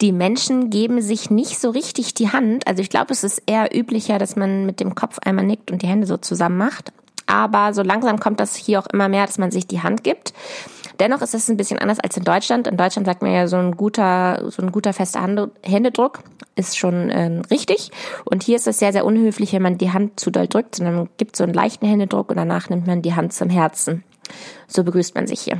Die 0.02 0.12
Menschen 0.12 0.70
geben 0.70 1.02
sich 1.02 1.30
nicht 1.30 1.60
so 1.60 1.70
richtig 1.70 2.14
die 2.16 2.30
Hand. 2.32 2.68
Also 2.68 2.82
ich 2.82 2.90
glaube, 2.90 3.14
es 3.14 3.24
ist 3.24 3.44
eher 3.46 3.76
üblicher, 3.76 4.18
dass 4.18 4.36
man 4.36 4.66
mit 4.66 4.80
dem 4.80 4.96
Kopf 4.96 5.20
einmal 5.20 5.46
nickt 5.46 5.72
und 5.72 5.82
die 5.82 5.88
Hände 5.88 6.08
so 6.08 6.18
zusammen 6.18 6.58
macht. 6.58 6.92
Aber 7.28 7.74
so 7.74 7.82
langsam 7.82 8.20
kommt 8.20 8.40
das 8.40 8.56
hier 8.56 8.80
auch 8.80 8.88
immer 8.88 9.10
mehr, 9.10 9.26
dass 9.26 9.38
man 9.38 9.52
sich 9.52 9.68
die 9.68 9.82
Hand 9.82 10.04
gibt. 10.04 10.34
Dennoch 11.00 11.22
ist 11.22 11.34
es 11.34 11.50
ein 11.50 11.58
bisschen 11.58 11.80
anders 11.80 12.00
als 12.00 12.18
in 12.18 12.24
Deutschland. 12.24 12.68
In 12.68 12.78
Deutschland 12.78 13.06
sagt 13.06 13.22
man 13.22 13.32
ja, 13.32 13.48
so 13.48 13.58
ein 13.58 13.76
guter, 13.76 14.50
so 14.50 14.62
ein 14.62 14.72
guter 14.72 14.94
fester 14.94 15.50
Händedruck 15.64 16.20
ist 16.56 16.78
schon 16.78 17.10
ähm, 17.12 17.42
richtig. 17.52 17.92
Und 18.24 18.44
hier 18.44 18.56
ist 18.56 18.68
es 18.68 18.80
sehr, 18.80 18.94
sehr 18.94 19.06
unhöflich, 19.06 19.54
wenn 19.54 19.62
man 19.62 19.78
die 19.78 19.92
Hand 19.92 20.20
zu 20.20 20.32
doll 20.32 20.48
drückt, 20.48 20.76
sondern 20.76 20.96
man 20.96 21.10
gibt 21.18 21.36
so 21.36 21.44
einen 21.44 21.54
leichten 21.54 21.86
Händedruck 21.86 22.30
und 22.30 22.38
danach 22.38 22.70
nimmt 22.70 22.88
man 22.88 23.02
die 23.02 23.14
Hand 23.14 23.34
zum 23.34 23.50
Herzen. 23.50 24.04
So 24.68 24.84
begrüßt 24.84 25.16
man 25.16 25.28
sich 25.28 25.42
hier. 25.42 25.60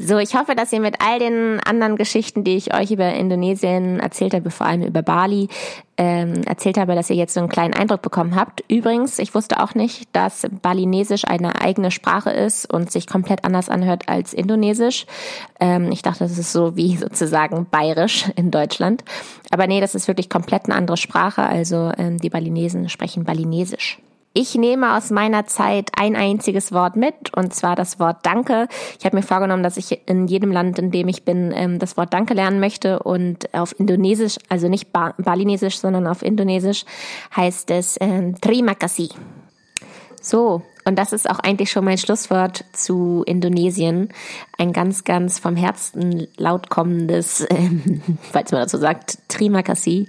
So, 0.00 0.16
ich 0.18 0.36
hoffe, 0.36 0.54
dass 0.54 0.72
ihr 0.72 0.78
mit 0.78 0.94
all 1.04 1.18
den 1.18 1.58
anderen 1.58 1.96
Geschichten, 1.96 2.44
die 2.44 2.56
ich 2.56 2.72
euch 2.72 2.92
über 2.92 3.12
Indonesien 3.14 3.98
erzählt 3.98 4.32
habe, 4.32 4.48
vor 4.52 4.64
allem 4.64 4.84
über 4.84 5.02
Bali, 5.02 5.48
ähm, 5.96 6.42
erzählt 6.46 6.78
habe, 6.78 6.94
dass 6.94 7.10
ihr 7.10 7.16
jetzt 7.16 7.34
so 7.34 7.40
einen 7.40 7.48
kleinen 7.48 7.74
Eindruck 7.74 8.00
bekommen 8.00 8.36
habt. 8.36 8.62
Übrigens, 8.68 9.18
ich 9.18 9.34
wusste 9.34 9.60
auch 9.60 9.74
nicht, 9.74 10.08
dass 10.12 10.46
Balinesisch 10.62 11.24
eine 11.24 11.60
eigene 11.60 11.90
Sprache 11.90 12.30
ist 12.30 12.72
und 12.72 12.92
sich 12.92 13.08
komplett 13.08 13.44
anders 13.44 13.68
anhört 13.68 14.08
als 14.08 14.34
Indonesisch. 14.34 15.04
Ähm, 15.58 15.90
ich 15.90 16.02
dachte, 16.02 16.20
das 16.20 16.38
ist 16.38 16.52
so 16.52 16.76
wie 16.76 16.96
sozusagen 16.96 17.66
bayerisch 17.68 18.26
in 18.36 18.52
Deutschland. 18.52 19.02
Aber 19.50 19.66
nee, 19.66 19.80
das 19.80 19.96
ist 19.96 20.06
wirklich 20.06 20.30
komplett 20.30 20.66
eine 20.66 20.76
andere 20.76 20.96
Sprache. 20.96 21.42
Also 21.42 21.90
ähm, 21.98 22.18
die 22.18 22.30
Balinesen 22.30 22.88
sprechen 22.88 23.24
Balinesisch. 23.24 23.98
Ich 24.34 24.54
nehme 24.54 24.96
aus 24.96 25.10
meiner 25.10 25.46
Zeit 25.46 25.90
ein 25.96 26.14
einziges 26.14 26.72
Wort 26.72 26.96
mit, 26.96 27.34
und 27.34 27.54
zwar 27.54 27.74
das 27.76 27.98
Wort 27.98 28.18
Danke. 28.24 28.68
Ich 28.98 29.04
habe 29.04 29.16
mir 29.16 29.22
vorgenommen, 29.22 29.62
dass 29.62 29.76
ich 29.76 30.06
in 30.06 30.26
jedem 30.28 30.52
Land, 30.52 30.78
in 30.78 30.90
dem 30.90 31.08
ich 31.08 31.24
bin, 31.24 31.52
ähm, 31.54 31.78
das 31.78 31.96
Wort 31.96 32.12
Danke 32.12 32.34
lernen 32.34 32.60
möchte. 32.60 33.00
Und 33.00 33.52
auf 33.54 33.78
Indonesisch, 33.80 34.36
also 34.48 34.68
nicht 34.68 34.92
Balinesisch, 34.92 35.78
sondern 35.78 36.06
auf 36.06 36.22
Indonesisch 36.22 36.84
heißt 37.34 37.70
es 37.70 37.96
äh, 37.96 38.32
Terima 38.40 38.74
kasih. 38.74 39.08
So, 40.20 40.62
und 40.84 40.98
das 40.98 41.12
ist 41.12 41.28
auch 41.28 41.38
eigentlich 41.38 41.70
schon 41.70 41.84
mein 41.84 41.98
Schlusswort 41.98 42.64
zu 42.72 43.22
Indonesien. 43.26 44.08
Ein 44.56 44.72
ganz, 44.72 45.04
ganz 45.04 45.38
vom 45.38 45.54
Herzen 45.56 46.28
laut 46.36 46.70
kommendes, 46.70 47.46
ähm, 47.50 48.02
falls 48.32 48.52
man 48.52 48.62
dazu 48.62 48.78
sagt, 48.78 49.18
Terima 49.28 49.62
kasih. 49.62 50.06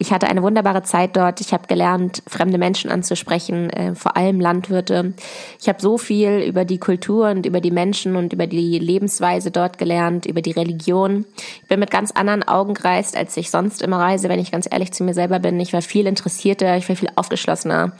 Ich 0.00 0.12
hatte 0.12 0.28
eine 0.28 0.44
wunderbare 0.44 0.84
Zeit 0.84 1.16
dort. 1.16 1.40
Ich 1.40 1.52
habe 1.52 1.66
gelernt, 1.66 2.22
fremde 2.28 2.56
Menschen 2.56 2.88
anzusprechen, 2.88 3.68
äh, 3.70 3.94
vor 3.96 4.16
allem 4.16 4.40
Landwirte. 4.40 5.12
Ich 5.60 5.68
habe 5.68 5.82
so 5.82 5.98
viel 5.98 6.40
über 6.46 6.64
die 6.64 6.78
Kultur 6.78 7.30
und 7.30 7.44
über 7.44 7.60
die 7.60 7.72
Menschen 7.72 8.14
und 8.14 8.32
über 8.32 8.46
die 8.46 8.78
Lebensweise 8.78 9.50
dort 9.50 9.76
gelernt, 9.76 10.24
über 10.26 10.40
die 10.40 10.52
Religion. 10.52 11.26
Ich 11.62 11.68
bin 11.68 11.80
mit 11.80 11.90
ganz 11.90 12.12
anderen 12.12 12.46
Augen 12.46 12.74
gereist, 12.74 13.16
als 13.16 13.36
ich 13.36 13.50
sonst 13.50 13.82
immer 13.82 13.98
reise, 13.98 14.28
wenn 14.28 14.38
ich 14.38 14.52
ganz 14.52 14.68
ehrlich 14.70 14.92
zu 14.92 15.02
mir 15.02 15.14
selber 15.14 15.40
bin. 15.40 15.58
Ich 15.58 15.72
war 15.72 15.82
viel 15.82 16.06
interessierter, 16.06 16.76
ich 16.76 16.88
war 16.88 16.94
viel 16.94 17.10
aufgeschlossener. 17.16 17.92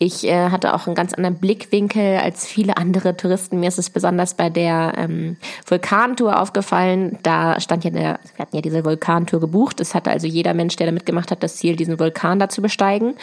Ich 0.00 0.24
äh, 0.24 0.50
hatte 0.50 0.74
auch 0.74 0.86
einen 0.86 0.94
ganz 0.94 1.12
anderen 1.12 1.38
Blickwinkel 1.38 2.18
als 2.18 2.46
viele 2.46 2.76
andere 2.76 3.16
Touristen. 3.16 3.58
Mir 3.58 3.68
ist 3.68 3.80
es 3.80 3.90
besonders 3.90 4.34
bei 4.34 4.48
der 4.48 4.92
ähm, 4.96 5.36
Vulkantour 5.66 6.40
aufgefallen. 6.40 7.18
Da 7.24 7.58
stand 7.58 7.82
ja, 7.82 7.90
der, 7.90 8.20
wir 8.36 8.38
hatten 8.38 8.54
ja 8.54 8.62
diese 8.62 8.84
Vulkantour 8.84 9.40
gebucht. 9.40 9.80
Es 9.80 9.96
hatte 9.96 10.10
also 10.10 10.28
jeder 10.28 10.54
Mensch, 10.54 10.76
der 10.76 10.86
da 10.86 10.92
mitgemacht 10.92 11.32
hat, 11.32 11.42
das 11.42 11.56
Ziel, 11.56 11.74
diesen 11.74 11.98
Vulkan 11.98 12.38
da 12.38 12.48
zu 12.48 12.62
besteigen. 12.62 13.16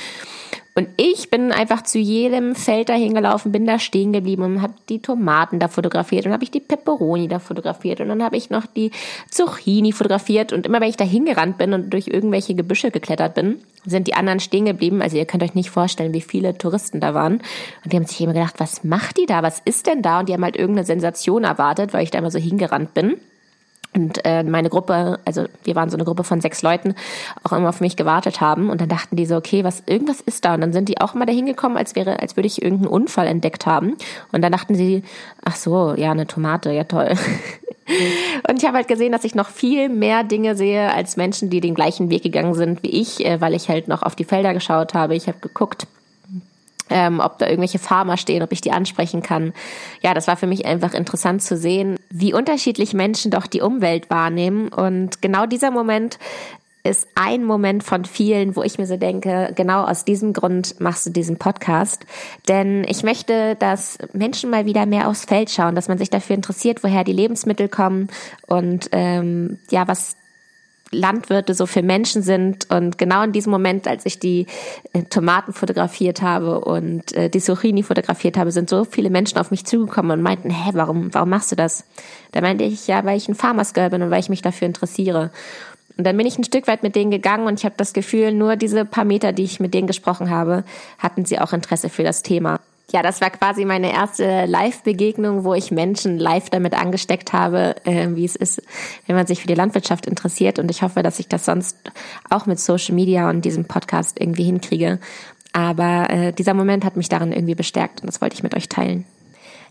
Und 0.77 0.89
ich 0.97 1.29
bin 1.29 1.53
einfach 1.53 1.83
zu 1.83 1.99
jedem 1.99 2.53
Feld 2.53 2.89
dahin 2.89 3.13
gelaufen, 3.13 3.53
bin 3.53 3.65
da 3.65 3.79
stehen 3.79 4.11
geblieben 4.11 4.43
und 4.43 4.61
habe 4.61 4.73
die 4.89 5.01
Tomaten 5.01 5.57
da 5.57 5.69
fotografiert 5.69 6.25
und 6.25 6.33
habe 6.33 6.43
ich 6.43 6.51
die 6.51 6.59
Peperoni 6.59 7.29
da 7.29 7.39
fotografiert 7.39 8.01
und 8.01 8.09
dann 8.09 8.21
habe 8.21 8.35
ich 8.35 8.49
noch 8.49 8.65
die 8.65 8.91
Zucchini 9.31 9.93
fotografiert 9.93 10.51
und 10.51 10.65
immer 10.65 10.81
wenn 10.81 10.89
ich 10.89 10.97
da 10.97 11.05
hingerannt 11.05 11.57
bin 11.57 11.71
und 11.71 11.91
durch 11.91 12.07
irgendwelche 12.07 12.55
Gebüsche 12.55 12.91
geklettert 12.91 13.35
bin, 13.35 13.61
sind 13.85 14.07
die 14.07 14.15
anderen 14.15 14.41
stehen 14.41 14.65
geblieben. 14.65 15.01
Also 15.01 15.15
ihr 15.15 15.25
könnt 15.25 15.43
euch 15.43 15.55
nicht 15.55 15.69
vorstellen, 15.69 16.13
wie 16.13 16.19
viele 16.19 16.57
Touristen 16.57 16.99
da 16.99 17.13
waren. 17.13 17.35
Und 17.83 17.93
die 17.93 17.95
haben 17.95 18.05
sich 18.05 18.19
immer 18.19 18.33
gedacht, 18.33 18.55
was 18.57 18.83
macht 18.83 19.17
die 19.17 19.27
da? 19.27 19.43
Was 19.43 19.61
ist 19.63 19.87
denn 19.87 20.01
da? 20.01 20.19
Und 20.19 20.27
die 20.27 20.33
haben 20.33 20.43
halt 20.43 20.57
irgendeine 20.57 20.85
Sensation 20.85 21.45
erwartet, 21.45 21.93
weil 21.93 22.03
ich 22.03 22.11
da 22.11 22.19
immer 22.19 22.31
so 22.31 22.39
hingerannt 22.39 22.93
bin. 22.93 23.15
Und 23.95 24.25
äh, 24.25 24.43
meine 24.43 24.69
Gruppe, 24.69 25.19
also 25.23 25.45
wir 25.63 25.75
waren 25.75 25.89
so 25.89 25.95
eine 25.95 26.03
Gruppe 26.03 26.25
von 26.25 26.41
sechs 26.41 26.61
Leuten, 26.61 26.95
auch 27.43 27.53
immer 27.53 27.69
auf 27.69 27.79
mich 27.79 27.95
gewartet 27.95 28.41
haben. 28.41 28.69
Und 28.69 28.81
dann 28.81 28.89
dachten 28.89 29.15
die 29.15 29.25
so, 29.25 29.37
okay, 29.37 29.63
was 29.63 29.83
irgendwas 29.85 30.19
ist 30.19 30.43
da. 30.43 30.53
Und 30.53 30.61
dann 30.61 30.73
sind 30.73 30.89
die 30.89 30.99
auch 30.99 31.15
immer 31.15 31.25
dahin 31.25 31.45
gekommen, 31.45 31.77
als 31.77 31.95
wäre, 31.95 32.19
als 32.19 32.35
würde 32.35 32.47
ich 32.47 32.61
irgendeinen 32.61 32.89
Unfall 32.89 33.27
entdeckt 33.27 33.65
haben. 33.65 33.95
Und 34.33 34.41
dann 34.41 34.51
dachten 34.51 34.75
sie, 34.75 35.03
ach 35.45 35.55
so, 35.55 35.93
ja, 35.95 36.11
eine 36.11 36.27
Tomate, 36.27 36.71
ja 36.71 36.83
toll. 36.83 37.13
Und 38.49 38.57
ich 38.57 38.65
habe 38.65 38.77
halt 38.77 38.87
gesehen, 38.87 39.11
dass 39.11 39.23
ich 39.23 39.35
noch 39.35 39.49
viel 39.49 39.89
mehr 39.89 40.23
Dinge 40.23 40.55
sehe 40.55 40.91
als 40.91 41.17
Menschen, 41.17 41.51
die 41.51 41.61
den 41.61 41.75
gleichen 41.75 42.09
Weg 42.09 42.23
gegangen 42.23 42.55
sind 42.55 42.81
wie 42.83 42.89
ich, 42.89 43.23
äh, 43.23 43.39
weil 43.39 43.53
ich 43.53 43.69
halt 43.69 43.87
noch 43.87 44.01
auf 44.01 44.15
die 44.15 44.23
Felder 44.23 44.53
geschaut 44.53 44.93
habe. 44.93 45.15
Ich 45.15 45.27
habe 45.27 45.37
geguckt, 45.39 45.87
ähm, 46.89 47.19
ob 47.19 47.39
da 47.39 47.47
irgendwelche 47.47 47.79
Farmer 47.79 48.17
stehen, 48.17 48.43
ob 48.43 48.51
ich 48.51 48.61
die 48.61 48.71
ansprechen 48.71 49.21
kann. 49.21 49.53
Ja, 50.01 50.13
das 50.13 50.27
war 50.27 50.37
für 50.37 50.47
mich 50.47 50.65
einfach 50.65 50.93
interessant 50.93 51.41
zu 51.41 51.57
sehen, 51.57 51.97
wie 52.09 52.33
unterschiedlich 52.33 52.93
Menschen 52.93 53.31
doch 53.31 53.47
die 53.47 53.61
Umwelt 53.61 54.09
wahrnehmen. 54.09 54.69
Und 54.69 55.21
genau 55.21 55.45
dieser 55.45 55.71
Moment 55.71 56.19
ist 56.85 57.07
ein 57.15 57.43
Moment 57.43 57.83
von 57.83 58.05
vielen, 58.05 58.55
wo 58.55 58.61
ich 58.61 58.77
mir 58.77 58.85
so 58.85 58.95
denke, 58.95 59.51
genau 59.55 59.85
aus 59.85 60.05
diesem 60.05 60.33
Grund 60.33 60.79
machst 60.79 61.07
du 61.07 61.09
diesen 61.09 61.37
Podcast. 61.37 62.05
Denn 62.47 62.85
ich 62.87 63.01
möchte, 63.01 63.55
dass 63.55 63.97
Menschen 64.13 64.51
mal 64.51 64.67
wieder 64.67 64.85
mehr 64.85 65.09
aufs 65.09 65.25
Feld 65.25 65.49
schauen, 65.49 65.73
dass 65.73 65.87
man 65.87 65.97
sich 65.97 66.11
dafür 66.11 66.35
interessiert, 66.35 66.83
woher 66.83 67.03
die 67.03 67.11
Lebensmittel 67.11 67.69
kommen 67.69 68.09
und 68.45 68.89
ähm, 68.91 69.57
ja, 69.71 69.87
was 69.87 70.15
Landwirte 70.91 71.53
so 71.53 71.65
für 71.65 71.81
Menschen 71.81 72.21
sind. 72.21 72.69
Und 72.71 72.97
genau 72.97 73.23
in 73.23 73.31
diesem 73.31 73.51
Moment, 73.51 73.87
als 73.87 74.05
ich 74.05 74.19
die 74.19 74.45
äh, 74.93 75.03
Tomaten 75.03 75.53
fotografiert 75.53 76.21
habe 76.21 76.61
und 76.61 77.13
äh, 77.13 77.29
die 77.29 77.39
Zucchini 77.39 77.83
fotografiert 77.83 78.37
habe, 78.37 78.51
sind 78.51 78.69
so 78.69 78.85
viele 78.85 79.09
Menschen 79.09 79.37
auf 79.37 79.51
mich 79.51 79.65
zugekommen 79.65 80.11
und 80.11 80.21
meinten, 80.21 80.49
hä, 80.49 80.71
warum, 80.73 81.13
warum 81.13 81.29
machst 81.29 81.51
du 81.51 81.55
das? 81.55 81.85
Da 82.31 82.41
meinte 82.41 82.63
ich, 82.63 82.87
ja, 82.87 83.03
weil 83.05 83.17
ich 83.17 83.27
ein 83.27 83.35
Farmers 83.35 83.73
Girl 83.73 83.89
bin 83.89 84.01
und 84.01 84.11
weil 84.11 84.19
ich 84.19 84.29
mich 84.29 84.41
dafür 84.41 84.67
interessiere. 84.67 85.31
Und 85.97 86.05
dann 86.05 86.17
bin 86.17 86.27
ich 86.27 86.37
ein 86.37 86.43
Stück 86.43 86.67
weit 86.67 86.83
mit 86.83 86.95
denen 86.95 87.11
gegangen 87.11 87.47
und 87.47 87.59
ich 87.59 87.65
habe 87.65 87.75
das 87.77 87.93
Gefühl, 87.93 88.33
nur 88.33 88.57
diese 88.57 88.83
paar 88.83 89.05
Meter, 89.05 89.31
die 89.31 89.43
ich 89.43 89.59
mit 89.59 89.73
denen 89.73 89.87
gesprochen 89.87 90.29
habe, 90.29 90.65
hatten 90.99 91.25
sie 91.25 91.39
auch 91.39 91.53
Interesse 91.53 91.89
für 91.89 92.03
das 92.03 92.21
Thema 92.21 92.59
ja, 92.91 93.01
das 93.01 93.19
war 93.19 93.29
quasi 93.31 93.65
meine 93.65 93.91
erste 93.91 94.45
Live-Begegnung, 94.45 95.43
wo 95.43 95.53
ich 95.53 95.71
Menschen 95.71 96.19
live 96.19 96.49
damit 96.49 96.73
angesteckt 96.73 97.33
habe, 97.33 97.75
äh, 97.85 98.09
wie 98.11 98.25
es 98.25 98.35
ist, 98.35 98.61
wenn 99.07 99.15
man 99.15 99.25
sich 99.25 99.41
für 99.41 99.47
die 99.47 99.55
Landwirtschaft 99.55 100.05
interessiert. 100.05 100.59
Und 100.59 100.69
ich 100.69 100.81
hoffe, 100.81 101.01
dass 101.01 101.19
ich 101.19 101.27
das 101.27 101.45
sonst 101.45 101.77
auch 102.29 102.45
mit 102.45 102.59
Social 102.59 102.93
Media 102.93 103.29
und 103.29 103.43
diesem 103.43 103.65
Podcast 103.65 104.19
irgendwie 104.19 104.43
hinkriege. 104.43 104.99
Aber 105.51 106.09
äh, 106.09 106.33
dieser 106.33 106.53
Moment 106.53 106.85
hat 106.85 106.95
mich 106.95 107.09
darin 107.09 107.31
irgendwie 107.31 107.55
bestärkt 107.55 108.01
und 108.01 108.07
das 108.07 108.21
wollte 108.21 108.35
ich 108.35 108.43
mit 108.43 108.55
euch 108.55 108.69
teilen. 108.69 109.05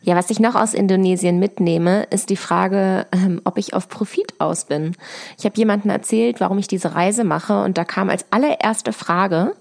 Ja, 0.03 0.17
was 0.17 0.29
ich 0.29 0.39
noch 0.39 0.55
aus 0.55 0.75
Indonesien 0.75 1.39
mitnehme, 1.39 2.05
ist 2.11 2.29
die 2.29 2.37
Frage, 2.37 3.07
ähm, 3.13 3.41
ob 3.45 3.57
ich 3.57 3.73
auf 3.73 3.89
Profit 3.89 4.39
aus 4.39 4.67
bin. 4.67 4.95
Ich 5.39 5.47
habe 5.47 5.57
jemanden 5.57 5.89
erzählt, 5.89 6.41
warum 6.41 6.59
ich 6.59 6.69
diese 6.69 6.95
Reise 6.95 7.25
mache 7.25 7.63
und 7.63 7.79
da 7.79 7.85
kam 7.85 8.11
als 8.11 8.27
allererste 8.31 8.93
Frage, 8.93 9.55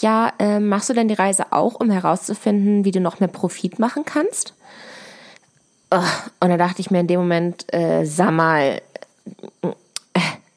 ja, 0.00 0.32
äh, 0.38 0.60
machst 0.60 0.88
du 0.88 0.94
denn 0.94 1.08
die 1.08 1.14
Reise 1.14 1.52
auch, 1.52 1.80
um 1.80 1.90
herauszufinden, 1.90 2.84
wie 2.84 2.90
du 2.90 3.00
noch 3.00 3.20
mehr 3.20 3.28
Profit 3.28 3.78
machen 3.78 4.04
kannst? 4.04 4.54
Und 5.90 6.48
da 6.48 6.56
dachte 6.56 6.80
ich 6.80 6.90
mir 6.90 7.00
in 7.00 7.06
dem 7.06 7.20
Moment, 7.20 7.72
äh, 7.72 8.04
sag 8.04 8.32
mal, 8.32 8.80
äh, 9.62 9.68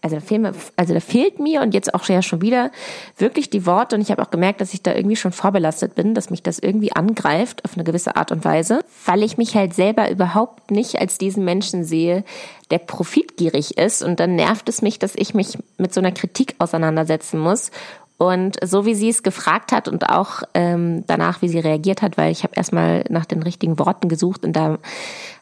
also 0.01 0.15
da, 0.15 0.21
fehlt 0.21 0.41
mir, 0.41 0.53
also 0.75 0.93
da 0.93 0.99
fehlt 0.99 1.39
mir 1.39 1.61
und 1.61 1.73
jetzt 1.73 1.93
auch 1.93 2.05
ja 2.05 2.21
schon 2.21 2.41
wieder 2.41 2.71
wirklich 3.17 3.49
die 3.49 3.65
Worte 3.65 3.95
und 3.95 4.01
ich 4.01 4.09
habe 4.09 4.21
auch 4.21 4.31
gemerkt, 4.31 4.61
dass 4.61 4.73
ich 4.73 4.81
da 4.81 4.95
irgendwie 4.95 5.15
schon 5.15 5.31
vorbelastet 5.31 5.95
bin, 5.95 6.15
dass 6.15 6.29
mich 6.29 6.41
das 6.41 6.59
irgendwie 6.59 6.93
angreift 6.93 7.65
auf 7.65 7.73
eine 7.73 7.83
gewisse 7.83 8.15
Art 8.15 8.31
und 8.31 8.45
Weise, 8.45 8.85
weil 9.05 9.21
ich 9.21 9.37
mich 9.37 9.55
halt 9.55 9.73
selber 9.73 10.09
überhaupt 10.09 10.71
nicht 10.71 10.99
als 10.99 11.17
diesen 11.17 11.43
Menschen 11.43 11.83
sehe, 11.83 12.23
der 12.71 12.79
profitgierig 12.79 13.77
ist 13.77 14.01
und 14.01 14.19
dann 14.19 14.35
nervt 14.35 14.69
es 14.69 14.81
mich, 14.81 14.97
dass 14.97 15.13
ich 15.15 15.33
mich 15.33 15.57
mit 15.77 15.93
so 15.93 15.99
einer 15.99 16.11
Kritik 16.11 16.55
auseinandersetzen 16.59 17.39
muss 17.39 17.71
und 18.17 18.57
so 18.63 18.85
wie 18.85 18.95
sie 18.95 19.09
es 19.09 19.21
gefragt 19.21 19.71
hat 19.71 19.87
und 19.87 20.09
auch 20.09 20.41
ähm, 20.55 21.03
danach, 21.05 21.41
wie 21.43 21.49
sie 21.49 21.59
reagiert 21.59 22.01
hat, 22.01 22.17
weil 22.17 22.31
ich 22.31 22.43
habe 22.43 22.55
erstmal 22.55 23.03
nach 23.09 23.25
den 23.25 23.43
richtigen 23.43 23.77
Worten 23.77 24.09
gesucht 24.09 24.43
und 24.43 24.53
da 24.53 24.79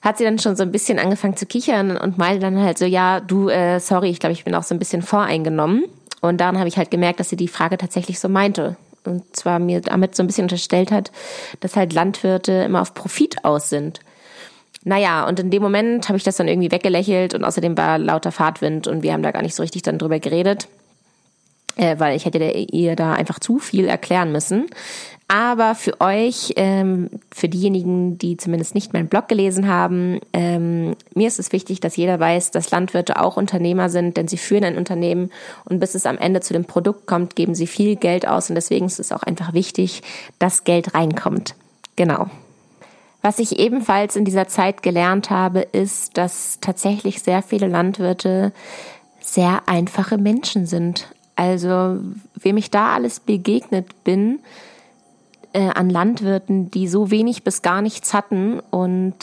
hat 0.02 0.18
sie 0.18 0.26
dann 0.26 0.40
schon 0.40 0.58
so 0.58 0.64
ein 0.64 0.72
bisschen 0.72 1.00
angefangen 1.00 1.38
zu 1.38 1.46
kichern 1.46 1.96
und 1.96 2.18
meinte 2.18 2.42
dann 2.42 2.62
halt 2.62 2.78
so, 2.78 2.86
ja, 2.86 3.22
du, 3.22 3.48
äh, 3.48 3.80
sorry, 3.80 4.10
ich 4.10 4.20
glaube, 4.20 4.34
ich 4.34 4.44
bin 4.44 4.54
auch 4.56 4.64
so 4.64 4.76
ein 4.76 4.80
bisschen 4.80 5.02
voreingenommen. 5.02 5.86
Und 6.22 6.42
daran 6.42 6.58
habe 6.58 6.68
ich 6.68 6.78
halt 6.78 6.92
gemerkt, 6.92 7.20
dass 7.20 7.30
sie 7.30 7.36
die 7.36 7.48
Frage 7.48 7.78
tatsächlich 7.78 8.20
so 8.20 8.28
meinte. 8.28 8.76
Und 9.06 9.36
zwar 9.36 9.60
mir 9.60 9.82
damit 9.82 10.16
so 10.16 10.24
ein 10.24 10.28
bisschen 10.28 10.46
unterstellt 10.46 10.92
hat, 10.92 11.12
dass 11.60 11.76
halt 11.76 11.94
Landwirte 11.94 12.52
immer 12.52 12.82
auf 12.82 12.94
Profit 12.94 13.46
aus 13.46 13.70
sind. 13.70 14.00
Naja, 14.84 15.28
und 15.28 15.40
in 15.40 15.50
dem 15.50 15.64
Moment 15.64 16.08
habe 16.10 16.18
ich 16.18 16.24
das 16.24 16.38
dann 16.38 16.48
irgendwie 16.48 16.72
weggelächelt 16.72 17.34
und 17.34 17.44
außerdem 17.44 17.78
war 17.78 17.98
lauter 17.98 18.32
Fahrtwind 18.32 18.88
und 18.88 19.02
wir 19.02 19.14
haben 19.14 19.24
da 19.24 19.32
gar 19.32 19.42
nicht 19.42 19.56
so 19.56 19.64
richtig 19.64 19.84
dann 19.84 19.98
drüber 19.98 20.20
geredet 20.20 20.68
äh, 21.76 22.00
weil 22.00 22.16
ich 22.16 22.26
hätte 22.26 22.40
ihr 22.40 22.96
da 22.96 23.14
einfach 23.14 23.40
zu 23.40 23.60
viel 23.60 23.86
erklären 23.86 24.32
müssen. 24.32 24.68
Aber 25.28 25.74
für 25.74 26.00
euch, 26.02 26.54
ähm, 26.56 27.10
für 27.34 27.50
diejenigen, 27.50 28.20
die 28.20 28.38
zumindest 28.38 28.76
nicht 28.76 28.94
meinen 28.94 29.08
Blog 29.08 29.28
gelesen 29.28 29.68
haben, 29.68 30.20
ähm, 30.34 30.96
mir 31.16 31.28
ist 31.28 31.40
es 31.40 31.52
wichtig, 31.52 31.80
dass 31.80 31.96
jeder 31.96 32.20
weiß, 32.20 32.52
dass 32.52 32.70
Landwirte 32.70 33.20
auch 33.20 33.36
Unternehmer 33.36 33.90
sind, 33.90 34.18
denn 34.18 34.28
sie 34.28 34.38
führen 34.38 34.64
ein 34.64 34.78
Unternehmen 34.78 35.32
und 35.66 35.80
bis 35.80 35.96
es 35.96 36.06
am 36.06 36.20
Ende 36.20 36.42
zu 36.42 36.54
dem 36.54 36.66
Produkt 36.66 37.08
kommt, 37.08 37.36
geben 37.36 37.56
sie 37.56 37.66
viel 37.66 37.96
Geld 37.96 38.28
aus 38.28 38.50
und 38.50 38.56
deswegen 38.56 38.86
ist 38.86 39.00
es 39.00 39.12
auch 39.12 39.24
einfach 39.24 39.54
wichtig, 39.54 40.04
dass 40.38 40.64
Geld 40.64 40.94
reinkommt. 40.94 41.56
Genau. 41.96 42.28
Was 43.24 43.40
ich 43.40 43.58
ebenfalls 43.58 44.16
in 44.16 44.26
dieser 44.26 44.48
Zeit 44.48 44.84
gelernt 44.84 45.32
habe, 45.32 45.62
ist, 45.62 46.16
dass 46.20 46.60
tatsächlich 46.62 47.24
sehr 47.24 47.42
viele 47.42 47.68
Landwirte 47.68 48.54
sehr 49.20 49.64
einfache 49.66 50.20
Menschen 50.20 50.68
sind. 50.68 51.08
Also, 51.36 52.00
wem 52.36 52.58
ich 52.58 52.72
da 52.72 52.94
alles 52.94 53.20
begegnet 53.20 54.04
bin, 54.04 54.40
äh, 55.54 55.70
an 55.74 55.90
Landwirten, 55.90 56.72
die 56.72 56.88
so 56.88 57.12
wenig 57.12 57.44
bis 57.44 57.62
gar 57.62 57.82
nichts 57.82 58.14
hatten 58.14 58.60
und 58.72 59.16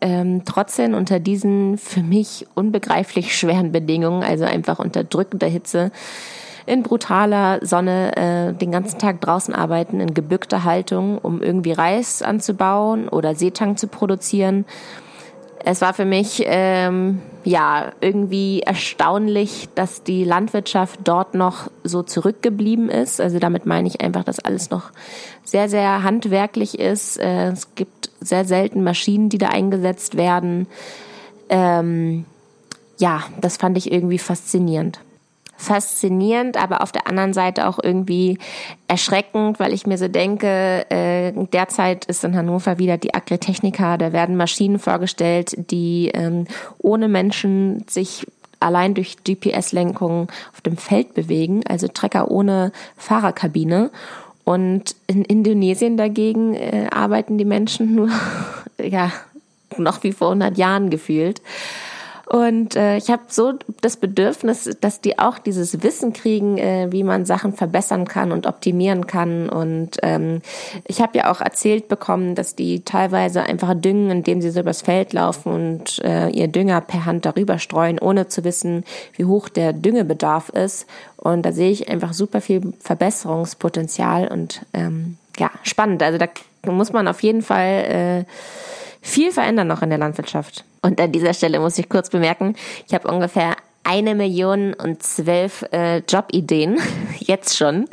ähm, 0.00 0.42
trotzdem 0.44 0.94
unter 0.94 1.20
diesen 1.20 1.78
für 1.78 2.02
mich 2.02 2.46
unbegreiflich 2.54 3.36
schweren 3.36 3.72
Bedingungen, 3.72 4.22
also 4.22 4.44
einfach 4.44 4.78
unter 4.78 5.04
drückender 5.04 5.48
Hitze, 5.48 5.90
in 6.66 6.82
brutaler 6.82 7.64
Sonne 7.64 8.16
äh, 8.16 8.52
den 8.52 8.70
ganzen 8.70 8.98
Tag 8.98 9.20
draußen 9.20 9.54
arbeiten, 9.54 10.00
in 10.00 10.14
gebückter 10.14 10.64
Haltung, 10.64 11.18
um 11.18 11.42
irgendwie 11.42 11.72
Reis 11.72 12.22
anzubauen 12.22 13.08
oder 13.08 13.34
Seetang 13.34 13.76
zu 13.76 13.88
produzieren 13.88 14.66
es 15.70 15.82
war 15.82 15.92
für 15.92 16.06
mich 16.06 16.42
ähm, 16.46 17.20
ja 17.44 17.92
irgendwie 18.00 18.60
erstaunlich, 18.60 19.68
dass 19.74 20.02
die 20.02 20.24
Landwirtschaft 20.24 21.00
dort 21.04 21.34
noch 21.34 21.70
so 21.84 22.02
zurückgeblieben 22.02 22.88
ist. 22.88 23.20
Also 23.20 23.38
damit 23.38 23.66
meine 23.66 23.86
ich 23.86 24.00
einfach, 24.00 24.24
dass 24.24 24.38
alles 24.38 24.70
noch 24.70 24.90
sehr, 25.44 25.68
sehr 25.68 26.02
handwerklich 26.02 26.78
ist. 26.78 27.18
Äh, 27.18 27.48
es 27.48 27.74
gibt 27.74 28.08
sehr 28.18 28.46
selten 28.46 28.82
Maschinen, 28.82 29.28
die 29.28 29.36
da 29.36 29.48
eingesetzt 29.48 30.16
werden. 30.16 30.68
Ähm, 31.50 32.24
ja, 32.96 33.24
das 33.38 33.58
fand 33.58 33.76
ich 33.76 33.92
irgendwie 33.92 34.18
faszinierend 34.18 35.00
faszinierend, 35.58 36.56
aber 36.56 36.82
auf 36.82 36.92
der 36.92 37.08
anderen 37.08 37.32
Seite 37.32 37.66
auch 37.66 37.78
irgendwie 37.82 38.38
erschreckend, 38.86 39.58
weil 39.58 39.74
ich 39.74 39.86
mir 39.86 39.98
so 39.98 40.06
denke, 40.06 40.86
äh, 40.88 41.32
derzeit 41.52 42.04
ist 42.06 42.24
in 42.24 42.36
Hannover 42.36 42.78
wieder 42.78 42.96
die 42.96 43.12
Agritechnica, 43.12 43.98
da 43.98 44.12
werden 44.12 44.36
Maschinen 44.36 44.78
vorgestellt, 44.78 45.56
die 45.70 46.10
ähm, 46.14 46.46
ohne 46.78 47.08
Menschen 47.08 47.84
sich 47.88 48.24
allein 48.60 48.94
durch 48.94 49.16
GPS-Lenkung 49.24 50.28
auf 50.52 50.60
dem 50.60 50.76
Feld 50.76 51.14
bewegen, 51.14 51.62
also 51.68 51.88
Trecker 51.88 52.30
ohne 52.30 52.72
Fahrerkabine. 52.96 53.90
Und 54.44 54.94
in 55.08 55.24
Indonesien 55.24 55.96
dagegen 55.96 56.54
äh, 56.54 56.86
arbeiten 56.90 57.36
die 57.36 57.44
Menschen 57.44 57.94
nur, 57.96 58.08
ja, 58.82 59.12
noch 59.76 60.02
wie 60.04 60.12
vor 60.12 60.28
100 60.28 60.56
Jahren 60.56 60.88
gefühlt. 60.88 61.42
Und 62.28 62.76
äh, 62.76 62.98
ich 62.98 63.08
habe 63.10 63.22
so 63.28 63.54
das 63.80 63.96
Bedürfnis, 63.96 64.76
dass 64.82 65.00
die 65.00 65.18
auch 65.18 65.38
dieses 65.38 65.82
Wissen 65.82 66.12
kriegen, 66.12 66.58
äh, 66.58 66.88
wie 66.90 67.02
man 67.02 67.24
Sachen 67.24 67.54
verbessern 67.54 68.06
kann 68.06 68.32
und 68.32 68.46
optimieren 68.46 69.06
kann. 69.06 69.48
Und 69.48 69.96
ähm, 70.02 70.42
ich 70.86 71.00
habe 71.00 71.16
ja 71.16 71.30
auch 71.30 71.40
erzählt 71.40 71.88
bekommen, 71.88 72.34
dass 72.34 72.54
die 72.54 72.84
teilweise 72.84 73.44
einfach 73.44 73.72
düngen, 73.74 74.10
indem 74.10 74.42
sie 74.42 74.50
so 74.50 74.60
übers 74.60 74.82
Feld 74.82 75.14
laufen 75.14 75.52
und 75.54 76.04
äh, 76.04 76.28
ihr 76.28 76.48
Dünger 76.48 76.82
per 76.82 77.06
Hand 77.06 77.24
darüber 77.24 77.58
streuen, 77.58 77.98
ohne 77.98 78.28
zu 78.28 78.44
wissen, 78.44 78.84
wie 79.16 79.24
hoch 79.24 79.48
der 79.48 79.72
Düngebedarf 79.72 80.50
ist. 80.50 80.86
Und 81.16 81.46
da 81.46 81.52
sehe 81.52 81.70
ich 81.70 81.88
einfach 81.88 82.12
super 82.12 82.42
viel 82.42 82.74
Verbesserungspotenzial 82.80 84.28
und 84.28 84.66
ähm, 84.74 85.16
ja, 85.38 85.50
spannend. 85.62 86.02
Also 86.02 86.18
da 86.18 86.28
muss 86.70 86.92
man 86.92 87.08
auf 87.08 87.22
jeden 87.22 87.40
Fall 87.40 88.26
äh, 88.26 88.32
viel 89.00 89.32
verändern 89.32 89.68
noch 89.68 89.80
in 89.80 89.88
der 89.88 89.98
Landwirtschaft. 89.98 90.66
Und 90.82 91.00
an 91.00 91.12
dieser 91.12 91.34
Stelle 91.34 91.60
muss 91.60 91.78
ich 91.78 91.88
kurz 91.88 92.10
bemerken, 92.10 92.54
ich 92.86 92.94
habe 92.94 93.08
ungefähr 93.08 93.56
eine 93.88 94.14
Million 94.14 94.74
und 94.74 95.02
zwölf 95.02 95.64
äh, 95.72 96.02
Jobideen, 96.06 96.78
jetzt 97.20 97.56
schon, 97.56 97.86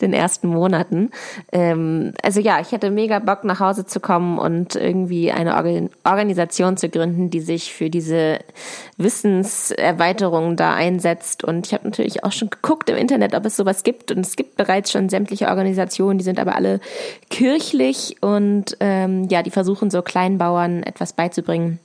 den 0.00 0.14
ersten 0.14 0.48
Monaten. 0.48 1.10
Ähm, 1.52 2.14
also 2.22 2.40
ja, 2.40 2.60
ich 2.60 2.72
hätte 2.72 2.90
mega 2.90 3.18
Bock 3.18 3.44
nach 3.44 3.60
Hause 3.60 3.84
zu 3.84 4.00
kommen 4.00 4.38
und 4.38 4.74
irgendwie 4.74 5.32
eine 5.32 5.54
Organ 5.54 5.90
Organisation 6.02 6.78
zu 6.78 6.88
gründen, 6.88 7.28
die 7.28 7.40
sich 7.40 7.74
für 7.74 7.90
diese 7.90 8.38
Wissenserweiterung 8.96 10.56
da 10.56 10.72
einsetzt. 10.72 11.44
Und 11.44 11.66
ich 11.66 11.74
habe 11.74 11.84
natürlich 11.84 12.24
auch 12.24 12.32
schon 12.32 12.48
geguckt 12.48 12.88
im 12.88 12.96
Internet, 12.96 13.34
ob 13.34 13.44
es 13.44 13.56
sowas 13.56 13.82
gibt. 13.82 14.12
Und 14.12 14.24
es 14.24 14.36
gibt 14.36 14.56
bereits 14.56 14.92
schon 14.92 15.10
sämtliche 15.10 15.48
Organisationen, 15.48 16.16
die 16.16 16.24
sind 16.24 16.40
aber 16.40 16.54
alle 16.54 16.80
kirchlich 17.28 18.16
und 18.22 18.78
ähm, 18.80 19.28
ja, 19.28 19.42
die 19.42 19.50
versuchen 19.50 19.90
so 19.90 20.00
Kleinbauern 20.00 20.84
etwas 20.84 21.12
beizubringen. 21.12 21.80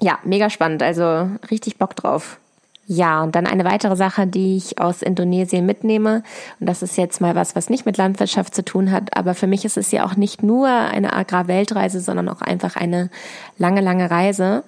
Ja, 0.00 0.18
mega 0.24 0.50
spannend, 0.50 0.82
also 0.82 1.28
richtig 1.50 1.78
Bock 1.78 1.96
drauf. 1.96 2.38
Ja, 2.86 3.22
und 3.22 3.34
dann 3.34 3.46
eine 3.46 3.64
weitere 3.64 3.96
Sache, 3.96 4.26
die 4.26 4.56
ich 4.56 4.78
aus 4.78 5.00
Indonesien 5.00 5.64
mitnehme. 5.64 6.22
Und 6.60 6.68
das 6.68 6.82
ist 6.82 6.98
jetzt 6.98 7.20
mal 7.20 7.34
was, 7.34 7.56
was 7.56 7.70
nicht 7.70 7.86
mit 7.86 7.96
Landwirtschaft 7.96 8.54
zu 8.54 8.62
tun 8.62 8.92
hat. 8.92 9.16
Aber 9.16 9.34
für 9.34 9.46
mich 9.46 9.64
ist 9.64 9.78
es 9.78 9.90
ja 9.90 10.04
auch 10.04 10.16
nicht 10.16 10.42
nur 10.42 10.68
eine 10.68 11.14
Agrarweltreise, 11.14 12.00
sondern 12.00 12.28
auch 12.28 12.42
einfach 12.42 12.76
eine 12.76 13.08
lange, 13.56 13.80
lange 13.80 14.10
Reise. 14.10 14.64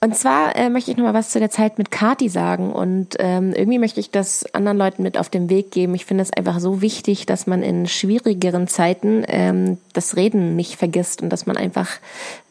Und 0.00 0.14
zwar 0.16 0.54
äh, 0.54 0.70
möchte 0.70 0.92
ich 0.92 0.96
noch 0.96 1.04
mal 1.04 1.14
was 1.14 1.30
zu 1.30 1.40
der 1.40 1.50
Zeit 1.50 1.76
mit 1.76 1.90
Kati 1.90 2.28
sagen 2.28 2.70
und 2.72 3.16
ähm, 3.18 3.52
irgendwie 3.52 3.80
möchte 3.80 3.98
ich 3.98 4.12
das 4.12 4.46
anderen 4.54 4.78
Leuten 4.78 5.02
mit 5.02 5.18
auf 5.18 5.28
den 5.28 5.50
Weg 5.50 5.72
geben. 5.72 5.92
Ich 5.96 6.04
finde 6.04 6.22
es 6.22 6.32
einfach 6.32 6.60
so 6.60 6.80
wichtig, 6.82 7.26
dass 7.26 7.48
man 7.48 7.64
in 7.64 7.88
schwierigeren 7.88 8.68
Zeiten 8.68 9.24
ähm, 9.26 9.78
das 9.94 10.14
Reden 10.14 10.54
nicht 10.54 10.76
vergisst 10.76 11.20
und 11.20 11.30
dass 11.30 11.46
man 11.46 11.56
einfach 11.56 11.98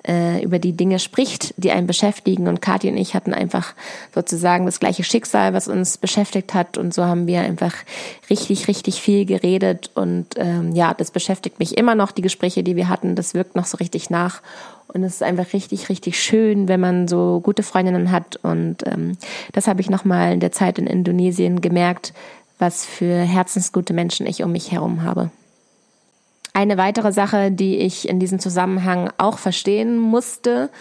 äh, 0.05 0.43
über 0.43 0.59
die 0.59 0.73
Dinge 0.73 0.99
spricht, 0.99 1.53
die 1.55 1.71
einen 1.71 1.87
beschäftigen. 1.87 2.49
Und 2.49 2.61
Kathi 2.61 2.89
und 2.89 2.97
ich 2.97 3.13
hatten 3.13 3.33
einfach 3.33 3.75
sozusagen 4.13 4.65
das 4.65 4.81
gleiche 4.81 5.05
Schicksal, 5.05 5.53
was 5.53 5.69
uns 5.69 5.97
beschäftigt 5.97 6.53
hat. 6.53 6.77
Und 6.77 6.93
so 6.93 7.05
haben 7.05 7.27
wir 7.27 7.41
einfach 7.41 7.73
richtig, 8.29 8.67
richtig 8.67 9.01
viel 9.01 9.25
geredet. 9.25 9.91
Und 9.95 10.27
ähm, 10.35 10.73
ja, 10.73 10.93
das 10.93 11.11
beschäftigt 11.11 11.59
mich 11.59 11.77
immer 11.77 11.95
noch, 11.95 12.11
die 12.11 12.21
Gespräche, 12.21 12.63
die 12.63 12.75
wir 12.75 12.89
hatten. 12.89 13.15
Das 13.15 13.33
wirkt 13.33 13.55
noch 13.55 13.65
so 13.65 13.77
richtig 13.77 14.09
nach. 14.09 14.41
Und 14.87 15.03
es 15.03 15.15
ist 15.15 15.23
einfach 15.23 15.53
richtig, 15.53 15.89
richtig 15.89 16.21
schön, 16.21 16.67
wenn 16.67 16.79
man 16.79 17.07
so 17.07 17.41
gute 17.41 17.63
Freundinnen 17.63 18.11
hat. 18.11 18.37
Und 18.37 18.85
ähm, 18.85 19.17
das 19.53 19.67
habe 19.67 19.81
ich 19.81 19.89
nochmal 19.89 20.33
in 20.33 20.39
der 20.39 20.51
Zeit 20.51 20.79
in 20.79 20.87
Indonesien 20.87 21.61
gemerkt, 21.61 22.13
was 22.59 22.85
für 22.85 23.15
herzensgute 23.15 23.93
Menschen 23.93 24.25
ich 24.25 24.43
um 24.43 24.51
mich 24.51 24.71
herum 24.71 25.03
habe. 25.03 25.29
Eine 26.53 26.77
weitere 26.77 27.11
Sache, 27.11 27.51
die 27.51 27.77
ich 27.77 28.09
in 28.09 28.19
diesem 28.19 28.39
Zusammenhang 28.39 29.11
auch 29.19 29.37
verstehen 29.37 29.99
musste, 29.99 30.71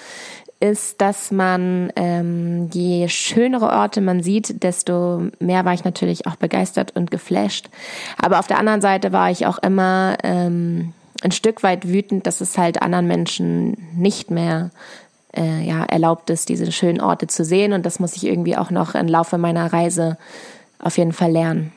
ist, 0.58 1.02
dass 1.02 1.30
man 1.30 1.92
ähm, 1.96 2.70
je 2.72 3.08
schönere 3.08 3.70
Orte 3.70 4.00
man 4.00 4.22
sieht, 4.22 4.62
desto 4.62 5.24
mehr 5.38 5.64
war 5.66 5.74
ich 5.74 5.84
natürlich 5.84 6.26
auch 6.26 6.36
begeistert 6.36 6.96
und 6.96 7.10
geflasht. 7.10 7.68
Aber 8.16 8.38
auf 8.38 8.46
der 8.46 8.58
anderen 8.58 8.80
Seite 8.80 9.12
war 9.12 9.30
ich 9.30 9.46
auch 9.46 9.58
immer 9.58 10.16
ähm, 10.22 10.94
ein 11.22 11.32
Stück 11.32 11.62
weit 11.62 11.88
wütend, 11.88 12.26
dass 12.26 12.40
es 12.40 12.58
halt 12.58 12.82
anderen 12.82 13.06
Menschen 13.06 13.76
nicht 13.94 14.30
mehr 14.30 14.70
äh, 15.36 15.62
ja, 15.62 15.84
erlaubt 15.84 16.30
ist, 16.30 16.48
diese 16.48 16.70
schönen 16.72 17.00
Orte 17.00 17.26
zu 17.26 17.44
sehen. 17.44 17.72
Und 17.72 17.86
das 17.86 18.00
muss 18.00 18.16
ich 18.16 18.24
irgendwie 18.24 18.56
auch 18.56 18.70
noch 18.70 18.94
im 18.94 19.08
Laufe 19.08 19.38
meiner 19.38 19.72
Reise 19.72 20.18
auf 20.78 20.98
jeden 20.98 21.12
Fall 21.12 21.32
lernen. 21.32 21.72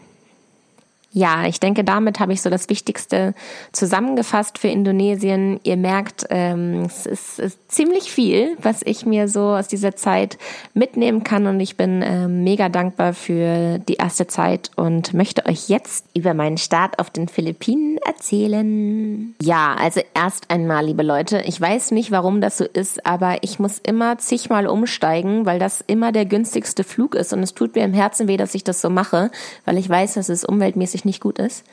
Ja, 1.12 1.48
ich 1.48 1.60
denke, 1.60 1.84
damit 1.84 2.20
habe 2.20 2.34
ich 2.34 2.42
so 2.42 2.52
das 2.52 2.70
Wichtigste 2.70 3.34
zusammengefasst 3.72 4.60
für 4.60 4.68
Indonesien. 4.68 5.60
Ihr 5.64 5.76
merkt, 5.76 6.28
ähm, 6.30 6.84
es 6.86 7.08
ist, 7.08 7.40
ist, 7.40 7.60
ziemlich 7.72 8.12
viel, 8.12 8.56
was 8.62 8.82
ich 8.84 9.06
mir 9.06 9.28
so 9.28 9.42
aus 9.42 9.68
dieser 9.68 9.96
Zeit 9.96 10.38
mitnehmen 10.74 11.24
kann 11.24 11.48
und 11.48 11.60
ich 11.60 11.78
bin 11.78 12.04
ähm, 12.04 12.44
mega 12.44 12.70
dankbar 12.70 13.14
für 13.14 13.80
die 13.80 13.96
erste 13.96 14.28
Zeit 14.28 14.70
und 14.76 15.14
möchte 15.14 15.46
euch 15.48 15.68
jetzt 15.68 16.06
über 16.16 16.34
meinen 16.34 16.58
Start 16.58 17.00
auf 17.00 17.10
den 17.10 17.28
Philippinen 17.28 17.98
erzählen. 17.98 19.36
Ja, 19.42 19.76
also 19.80 20.02
erst 20.14 20.52
einmal, 20.52 20.86
liebe 20.86 21.04
Leute, 21.04 21.42
ich 21.46 21.60
weiß 21.60 21.92
nicht, 21.92 22.12
warum 22.12 22.40
das 22.40 22.58
so 22.58 22.66
ist, 22.66 23.06
aber 23.06 23.38
ich 23.42 23.60
muss 23.60 23.80
immer 23.80 24.18
zigmal 24.20 24.68
umsteigen, 24.68 25.46
weil 25.46 25.60
das 25.60 25.84
immer 25.86 26.12
der 26.12 26.26
günstigste 26.26 26.84
Flug 26.84 27.16
ist 27.16 27.34
und 27.34 27.42
es 27.42 27.54
tut 27.54 27.76
mir 27.76 27.84
im 27.84 27.94
Herzen 27.94 28.28
weh, 28.28 28.38
dass 28.38 28.56
ich 28.56 28.64
das 28.64 28.82
so 28.82 28.90
mache, 28.90 29.32
weil 29.66 29.78
ich 29.78 29.90
weiß, 29.90 30.16
dass 30.16 30.30
es 30.30 30.46
umweltmäßig 30.46 30.99
umweltmäßig 31.00 31.06
nicht 31.06 31.22
gut 31.22 31.40
ist. 31.40 31.64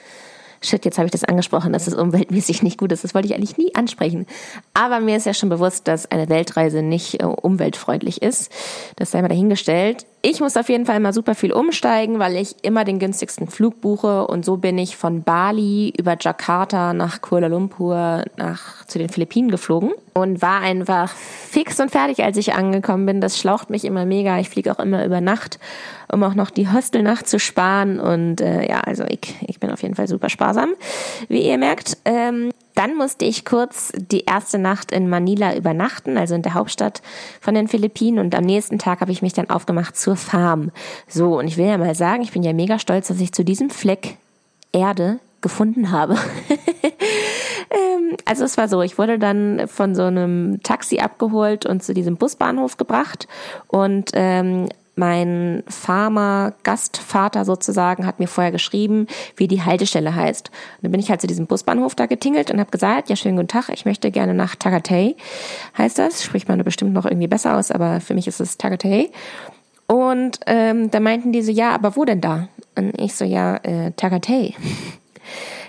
Shit, 0.62 0.84
jetzt 0.84 0.96
habe 0.96 1.06
ich 1.06 1.12
das 1.12 1.24
angesprochen, 1.24 1.72
dass 1.72 1.86
es 1.86 1.94
umweltmäßig 1.94 2.62
nicht 2.62 2.78
gut 2.78 2.90
ist. 2.90 3.04
Das 3.04 3.14
wollte 3.14 3.28
ich 3.28 3.34
eigentlich 3.34 3.58
nie 3.58 3.74
ansprechen. 3.74 4.26
Aber 4.72 5.00
mir 5.00 5.16
ist 5.16 5.26
ja 5.26 5.34
schon 5.34 5.50
bewusst, 5.50 5.86
dass 5.86 6.10
eine 6.10 6.28
Weltreise 6.28 6.82
nicht 6.82 7.22
äh, 7.22 7.26
umweltfreundlich 7.26 8.22
ist. 8.22 8.50
Das 8.96 9.10
sei 9.10 9.20
mal 9.20 9.28
dahingestellt. 9.28 10.06
Ich 10.28 10.40
muss 10.40 10.56
auf 10.56 10.68
jeden 10.68 10.86
Fall 10.86 10.96
immer 10.96 11.12
super 11.12 11.36
viel 11.36 11.52
umsteigen, 11.52 12.18
weil 12.18 12.34
ich 12.34 12.56
immer 12.62 12.82
den 12.82 12.98
günstigsten 12.98 13.46
Flug 13.46 13.80
buche 13.80 14.26
und 14.26 14.44
so 14.44 14.56
bin 14.56 14.76
ich 14.76 14.96
von 14.96 15.22
Bali 15.22 15.94
über 15.96 16.16
Jakarta 16.20 16.92
nach 16.94 17.20
Kuala 17.20 17.46
Lumpur 17.46 18.24
nach 18.36 18.84
zu 18.86 18.98
den 18.98 19.08
Philippinen 19.08 19.52
geflogen 19.52 19.92
und 20.14 20.42
war 20.42 20.62
einfach 20.62 21.14
fix 21.14 21.78
und 21.78 21.92
fertig, 21.92 22.24
als 22.24 22.36
ich 22.38 22.54
angekommen 22.54 23.06
bin. 23.06 23.20
Das 23.20 23.38
schlaucht 23.38 23.70
mich 23.70 23.84
immer 23.84 24.04
mega. 24.04 24.40
Ich 24.40 24.50
fliege 24.50 24.72
auch 24.72 24.80
immer 24.80 25.04
über 25.04 25.20
Nacht, 25.20 25.60
um 26.10 26.24
auch 26.24 26.34
noch 26.34 26.50
die 26.50 26.72
Hostelnacht 26.72 27.28
zu 27.28 27.38
sparen 27.38 28.00
und 28.00 28.40
äh, 28.40 28.68
ja, 28.68 28.80
also 28.80 29.04
ich, 29.04 29.36
ich 29.46 29.60
bin 29.60 29.70
auf 29.70 29.82
jeden 29.82 29.94
Fall 29.94 30.08
super 30.08 30.28
sparsam, 30.28 30.70
wie 31.28 31.46
ihr 31.46 31.56
merkt. 31.56 31.98
Ähm, 32.04 32.50
dann 32.76 32.94
musste 32.94 33.24
ich 33.24 33.44
kurz 33.44 33.90
die 33.96 34.24
erste 34.24 34.58
Nacht 34.58 34.92
in 34.92 35.08
Manila 35.08 35.56
übernachten, 35.56 36.16
also 36.16 36.34
in 36.34 36.42
der 36.42 36.54
Hauptstadt 36.54 37.02
von 37.40 37.54
den 37.54 37.68
Philippinen. 37.68 38.18
Und 38.18 38.34
am 38.34 38.44
nächsten 38.44 38.78
Tag 38.78 39.00
habe 39.00 39.10
ich 39.10 39.22
mich 39.22 39.32
dann 39.32 39.50
aufgemacht 39.50 39.96
zur 39.96 40.16
Farm. 40.16 40.70
So, 41.08 41.38
und 41.38 41.48
ich 41.48 41.56
will 41.56 41.66
ja 41.66 41.78
mal 41.78 41.94
sagen, 41.94 42.22
ich 42.22 42.32
bin 42.32 42.42
ja 42.42 42.52
mega 42.52 42.78
stolz, 42.78 43.08
dass 43.08 43.20
ich 43.20 43.32
zu 43.32 43.44
diesem 43.44 43.70
Fleck 43.70 44.18
Erde 44.72 45.18
gefunden 45.40 45.90
habe. 45.90 46.16
Ähm, 47.68 48.16
also 48.24 48.44
es 48.44 48.56
war 48.56 48.68
so, 48.68 48.80
ich 48.82 48.96
wurde 48.96 49.18
dann 49.18 49.66
von 49.66 49.96
so 49.96 50.04
einem 50.04 50.62
Taxi 50.62 50.98
abgeholt 50.98 51.66
und 51.66 51.82
zu 51.82 51.94
diesem 51.94 52.16
Busbahnhof 52.16 52.76
gebracht 52.76 53.26
und 53.66 54.10
ähm, 54.14 54.68
mein 54.96 55.62
Farmer, 55.68 56.54
Gastvater 56.62 57.44
sozusagen, 57.44 58.06
hat 58.06 58.18
mir 58.18 58.26
vorher 58.26 58.50
geschrieben, 58.50 59.06
wie 59.36 59.46
die 59.46 59.62
Haltestelle 59.62 60.14
heißt. 60.14 60.48
Und 60.48 60.82
dann 60.82 60.90
bin 60.90 61.00
ich 61.00 61.10
halt 61.10 61.20
zu 61.20 61.26
diesem 61.26 61.46
Busbahnhof 61.46 61.94
da 61.94 62.06
getingelt 62.06 62.50
und 62.50 62.58
habe 62.58 62.70
gesagt, 62.70 63.10
ja, 63.10 63.16
schönen 63.16 63.36
guten 63.36 63.48
Tag, 63.48 63.68
ich 63.68 63.84
möchte 63.84 64.10
gerne 64.10 64.34
nach 64.34 64.56
Tagatay, 64.56 65.14
heißt 65.76 65.98
das. 65.98 66.24
Spricht 66.24 66.48
man 66.48 66.62
bestimmt 66.64 66.94
noch 66.94 67.04
irgendwie 67.04 67.28
besser 67.28 67.56
aus, 67.56 67.70
aber 67.70 68.00
für 68.00 68.14
mich 68.14 68.26
ist 68.26 68.40
es 68.40 68.56
Tagatay. 68.56 69.10
Und 69.86 70.40
ähm, 70.46 70.90
da 70.90 70.98
meinten 70.98 71.30
die 71.30 71.42
so, 71.42 71.52
ja, 71.52 71.72
aber 71.72 71.94
wo 71.94 72.04
denn 72.04 72.20
da? 72.20 72.48
Und 72.74 73.00
ich 73.00 73.14
so, 73.14 73.24
ja, 73.24 73.56
äh, 73.58 73.92
Tagatay. 73.92 74.54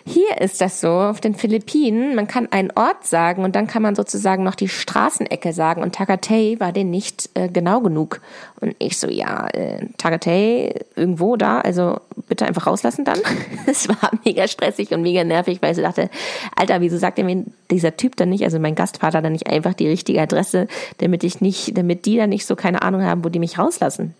Hier 0.09 0.39
ist 0.39 0.61
das 0.61 0.79
so 0.79 0.87
auf 0.87 1.19
den 1.19 1.35
Philippinen. 1.35 2.15
Man 2.15 2.27
kann 2.27 2.47
einen 2.49 2.71
Ort 2.75 3.05
sagen 3.05 3.43
und 3.43 3.57
dann 3.57 3.67
kann 3.67 3.81
man 3.81 3.93
sozusagen 3.93 4.41
noch 4.41 4.55
die 4.55 4.69
Straßenecke 4.69 5.51
sagen. 5.51 5.83
Und 5.83 5.95
Tagatay 5.95 6.57
war 6.61 6.71
den 6.71 6.89
nicht 6.89 7.29
äh, 7.33 7.49
genau 7.49 7.81
genug. 7.81 8.21
Und 8.61 8.73
ich 8.79 8.97
so, 8.97 9.09
ja, 9.09 9.49
äh, 9.49 9.85
Tagatay 9.97 10.75
irgendwo 10.95 11.35
da, 11.35 11.59
also 11.59 11.99
bitte 12.29 12.45
einfach 12.45 12.67
rauslassen 12.67 13.03
dann. 13.03 13.19
Es 13.65 13.89
war 13.89 14.11
mega 14.23 14.47
stressig 14.47 14.91
und 14.91 15.01
mega 15.01 15.25
nervig, 15.25 15.61
weil 15.61 15.71
ich 15.71 15.75
so 15.75 15.83
dachte, 15.83 16.09
Alter, 16.55 16.79
wieso 16.79 16.97
sagt 16.97 17.17
mir 17.17 17.43
dieser 17.69 17.97
Typ 17.97 18.15
dann 18.15 18.29
nicht, 18.29 18.45
also 18.45 18.59
mein 18.59 18.75
Gastvater 18.75 19.21
dann 19.21 19.33
nicht 19.33 19.47
einfach 19.47 19.73
die 19.73 19.89
richtige 19.89 20.21
Adresse, 20.21 20.69
damit 20.99 21.25
ich 21.25 21.41
nicht, 21.41 21.77
damit 21.77 22.05
die 22.05 22.15
dann 22.15 22.29
nicht 22.29 22.45
so 22.45 22.55
keine 22.55 22.81
Ahnung 22.81 23.03
haben, 23.03 23.25
wo 23.25 23.29
die 23.29 23.39
mich 23.39 23.59
rauslassen. 23.59 24.13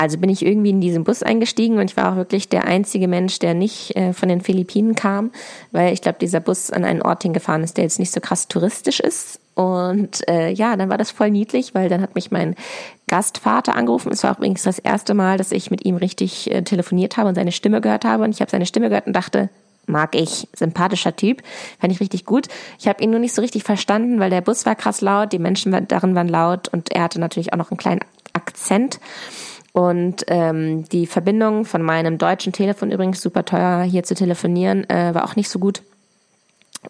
Also 0.00 0.16
bin 0.18 0.30
ich 0.30 0.46
irgendwie 0.46 0.70
in 0.70 0.80
diesen 0.80 1.02
Bus 1.02 1.24
eingestiegen 1.24 1.78
und 1.78 1.90
ich 1.90 1.96
war 1.96 2.12
auch 2.12 2.16
wirklich 2.16 2.48
der 2.48 2.64
einzige 2.64 3.08
Mensch, 3.08 3.40
der 3.40 3.54
nicht 3.54 3.96
äh, 3.96 4.12
von 4.12 4.28
den 4.28 4.40
Philippinen 4.40 4.94
kam, 4.94 5.32
weil 5.72 5.92
ich 5.92 6.02
glaube, 6.02 6.18
dieser 6.20 6.38
Bus 6.38 6.70
an 6.70 6.84
einen 6.84 7.02
Ort 7.02 7.24
hingefahren 7.24 7.64
ist, 7.64 7.76
der 7.76 7.84
jetzt 7.84 7.98
nicht 7.98 8.12
so 8.12 8.20
krass 8.20 8.46
touristisch 8.46 9.00
ist. 9.00 9.40
Und 9.56 10.26
äh, 10.28 10.50
ja, 10.50 10.76
dann 10.76 10.88
war 10.88 10.98
das 10.98 11.10
voll 11.10 11.32
niedlich, 11.32 11.74
weil 11.74 11.88
dann 11.88 12.00
hat 12.00 12.14
mich 12.14 12.30
mein 12.30 12.54
Gastvater 13.08 13.74
angerufen. 13.74 14.12
Es 14.12 14.22
war 14.22 14.32
auch 14.32 14.38
übrigens 14.38 14.62
das 14.62 14.78
erste 14.78 15.14
Mal, 15.14 15.36
dass 15.36 15.50
ich 15.50 15.72
mit 15.72 15.84
ihm 15.84 15.96
richtig 15.96 16.48
äh, 16.48 16.62
telefoniert 16.62 17.16
habe 17.16 17.28
und 17.28 17.34
seine 17.34 17.50
Stimme 17.50 17.80
gehört 17.80 18.04
habe. 18.04 18.22
Und 18.22 18.30
ich 18.30 18.40
habe 18.40 18.52
seine 18.52 18.66
Stimme 18.66 18.90
gehört 18.90 19.08
und 19.08 19.14
dachte, 19.14 19.50
mag 19.88 20.14
ich. 20.14 20.46
Sympathischer 20.54 21.16
Typ. 21.16 21.42
Fand 21.80 21.92
ich 21.92 21.98
richtig 21.98 22.24
gut. 22.24 22.46
Ich 22.78 22.86
habe 22.86 23.02
ihn 23.02 23.10
nur 23.10 23.18
nicht 23.18 23.34
so 23.34 23.42
richtig 23.42 23.64
verstanden, 23.64 24.20
weil 24.20 24.30
der 24.30 24.42
Bus 24.42 24.64
war 24.64 24.76
krass 24.76 25.00
laut, 25.00 25.32
die 25.32 25.40
Menschen 25.40 25.88
darin 25.88 26.14
waren 26.14 26.28
laut 26.28 26.68
und 26.68 26.92
er 26.92 27.02
hatte 27.02 27.18
natürlich 27.18 27.52
auch 27.52 27.58
noch 27.58 27.72
einen 27.72 27.78
kleinen 27.78 28.00
Akzent. 28.32 29.00
Und 29.78 30.24
ähm, 30.26 30.88
die 30.88 31.06
Verbindung 31.06 31.64
von 31.64 31.82
meinem 31.82 32.18
deutschen 32.18 32.52
Telefon 32.52 32.90
übrigens 32.90 33.22
super 33.22 33.44
teuer 33.44 33.82
hier 33.82 34.02
zu 34.02 34.16
telefonieren, 34.16 34.90
äh, 34.90 35.14
war 35.14 35.24
auch 35.24 35.36
nicht 35.36 35.48
so 35.48 35.60
gut. 35.60 35.82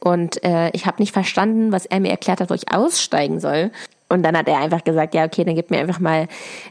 Und 0.00 0.42
äh, 0.42 0.70
ich 0.70 0.86
habe 0.86 1.02
nicht 1.02 1.12
verstanden, 1.12 1.70
was 1.70 1.84
er 1.84 2.00
mir 2.00 2.10
erklärt 2.10 2.40
hat, 2.40 2.48
wo 2.48 2.54
ich 2.54 2.72
aussteigen 2.72 3.40
soll. 3.40 3.72
Und 4.08 4.22
dann 4.22 4.38
hat 4.38 4.48
er 4.48 4.60
einfach 4.60 4.84
gesagt, 4.84 5.12
ja, 5.12 5.26
okay, 5.26 5.44
dann 5.44 5.54
gib 5.54 5.70
mir 5.70 5.80
einfach 5.80 6.00
mal 6.00 6.28